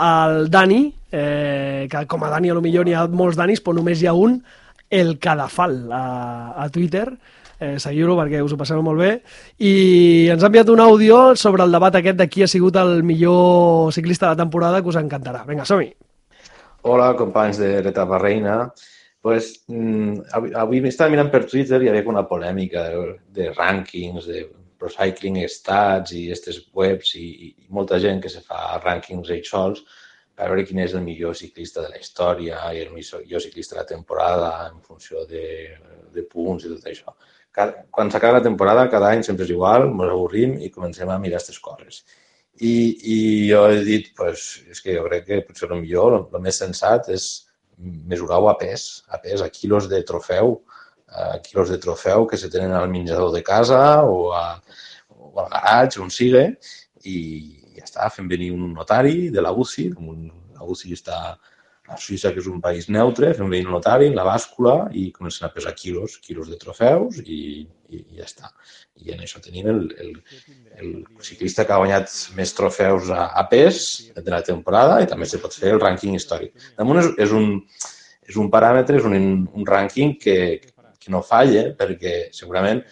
[0.00, 3.76] el Dani, eh, que com a Dani a lo millor n'hi ha molts Danis, però
[3.76, 4.38] només hi ha un,
[4.88, 6.04] el Cadafal, a,
[6.64, 7.04] a Twitter.
[7.60, 9.12] Eh, Seguiu-lo perquè us ho passeu molt bé.
[9.60, 9.74] I
[10.32, 13.92] ens ha enviat un àudio sobre el debat aquest de qui ha sigut el millor
[13.92, 15.44] ciclista de la temporada que us encantarà.
[15.48, 15.92] Vinga, som-hi!
[16.88, 18.58] Hola, companys de l'etapa reina.
[19.24, 23.52] Pues, mm, avui, avui estava mirant per Twitter i hi havia una polèmica de, de
[23.54, 24.42] rànquings, de
[24.84, 29.52] Pro Cycling Stats i aquestes webs i, i molta gent que se fa rànquings ells
[29.54, 29.84] sols
[30.36, 33.80] per veure quin és el millor ciclista de la història i el millor ciclista de
[33.80, 35.46] la temporada en funció de,
[36.12, 37.14] de punts i tot això.
[37.54, 41.16] Cada, quan s'acaba la temporada, cada any sempre és igual, ens avorrim i comencem a
[41.22, 42.02] mirar aquestes coses.
[42.60, 42.74] I,
[43.14, 43.18] I
[43.48, 46.60] jo he dit, pues, és que jo crec que potser el millor, el, el més
[46.60, 47.28] sensat és
[48.10, 50.58] mesurar-ho a pes, a pes, a quilos de trofeu,
[51.44, 54.60] quilos de trofeu que se tenen al menjador de casa o, a,
[55.08, 56.46] o al garatge, on sigui,
[57.04, 57.16] i
[57.76, 61.18] ja està, fent venir un notari de la UCI, un, la UCI està
[61.84, 65.44] a Suïssa, que és un país neutre, fem venir un notari, la bàscula, i comencen
[65.46, 67.40] a pesar quilos, quilos de trofeus, i,
[67.92, 68.52] i, i ja està.
[69.04, 70.14] I en això tenim el, el,
[70.80, 70.94] el
[71.26, 73.82] ciclista que ha guanyat més trofeus a, a pes
[74.16, 76.54] de la temporada i també se pot fer el rànquing històric.
[76.78, 77.58] Damunt és, és, un,
[78.32, 80.38] és un paràmetre, és un, un rànquing que,
[81.04, 82.82] que no falla, perquè segurament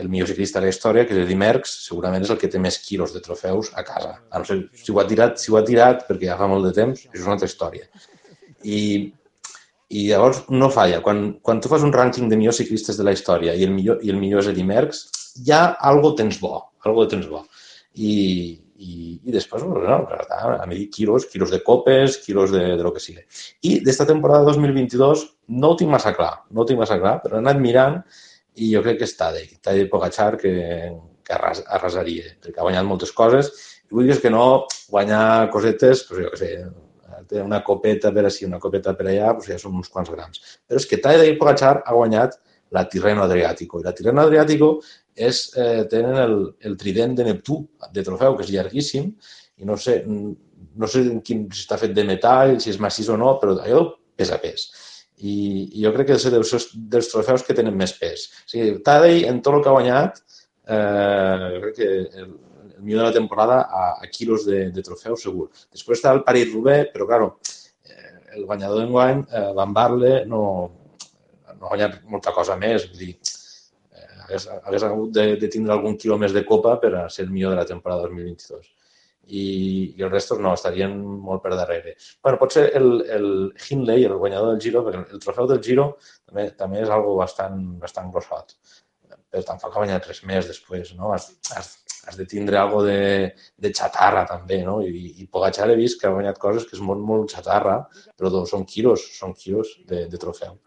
[0.00, 2.60] el millor ciclista de la història, que és Eddy Merckx, segurament és el que té
[2.62, 4.12] més quilos de trofeus a casa.
[4.30, 6.68] A no ser, si ho ha tirat, si ho ha tirat perquè ja fa molt
[6.68, 7.88] de temps, és una altra història.
[8.62, 8.80] I,
[9.90, 11.00] i llavors no falla.
[11.04, 13.98] Quan, quan tu fas un rànquing de millors ciclistes de la història i el millor,
[14.06, 15.04] i el millor és Eddy Merckx,
[15.46, 16.54] ja algo tens bo,
[16.86, 17.44] algo tens bo.
[17.98, 18.12] I,
[18.80, 19.98] i, i després, bueno,
[20.32, 23.22] a medir quilos, quilos de copes, quilos de, de lo que sigui.
[23.68, 25.24] I d'esta temporada 2022
[25.60, 28.00] no ho tinc massa clar, no ho tinc massa clar, però he anat mirant
[28.56, 30.52] i jo crec que és Tadej, Tadej Pogacar que,
[31.26, 33.52] que arras, arrasaria, perquè ha guanyat moltes coses.
[33.90, 34.44] I dir que no
[34.88, 36.52] guanyar cosetes, doncs jo què sé,
[37.30, 40.40] té una copeta per així, una copeta per allà, doncs ja són uns quants grams.
[40.66, 42.38] Però és que Tadej Pogacar ha guanyat
[42.70, 43.80] la Tirreno Adriàtico.
[43.80, 44.76] I la Tirreno Adriàtico
[45.28, 47.60] és, eh, tenen el, el trident de Neptú
[47.92, 49.10] de trofeu, que és llarguíssim,
[49.60, 53.18] i no sé, no sé quin, si està fet de metall, si és massís o
[53.20, 53.84] no, però allò
[54.16, 54.68] pesa pes.
[55.20, 55.34] I,
[55.76, 58.28] i jo crec que és dels, dels trofeus que tenen més pes.
[58.46, 60.22] O sigui, Tadej, en tot el que ha guanyat,
[60.64, 61.90] eh, crec que
[62.22, 62.30] el,
[62.80, 65.50] el millor de la temporada a, a quilos de, de trofeu, segur.
[65.68, 67.32] Després està el París-Roubaix, però, claro,
[67.84, 70.42] eh, el guanyador d'enguany, eh, Van Barle, no,
[71.50, 72.88] no ha guanyat molta cosa més.
[72.88, 73.12] Vull dir,
[74.30, 77.34] hagués, hagués hagut de, de tindre algun quilo més de copa per a ser el
[77.34, 78.70] millor de la temporada 2022
[79.30, 81.96] i, i els restos no, estarien molt per darrere.
[82.22, 83.28] bueno, potser el, el
[83.68, 85.90] Hindley, el guanyador del Giro, perquè el trofeu del Giro
[86.26, 88.56] també, també és algo bastant, bastant grossot.
[89.30, 91.12] Però tampoc ha guanyat res més després, no?
[91.14, 91.70] Has, has,
[92.08, 94.80] has de tindre algo de, de xatarra també, no?
[94.82, 97.76] I, i Pogacar he vist que ha guanyat coses que és molt, molt xatarra,
[98.18, 100.58] però doncs, són quilos, són quilos de, de trofeu.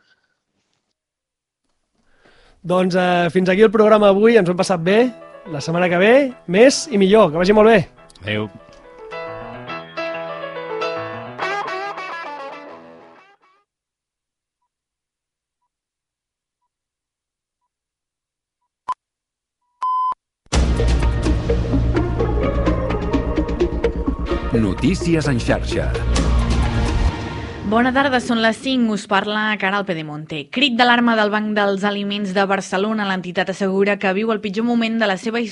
[2.64, 4.99] Doncs eh, fins aquí el programa avui, ens ho hem passat bé.
[5.51, 6.14] La setmana que ve,
[6.47, 7.34] més i millor.
[7.34, 7.82] Que vagi molt bé.
[8.24, 8.47] Adéu.
[24.53, 25.91] Notícies en xarxa.
[27.74, 30.43] Bona tarda, són les 5, us parla Caral Pedemonte.
[30.53, 34.99] Crit d'alarma del Banc dels Aliments de Barcelona, l'entitat assegura que viu el pitjor moment
[35.01, 35.41] de la seva història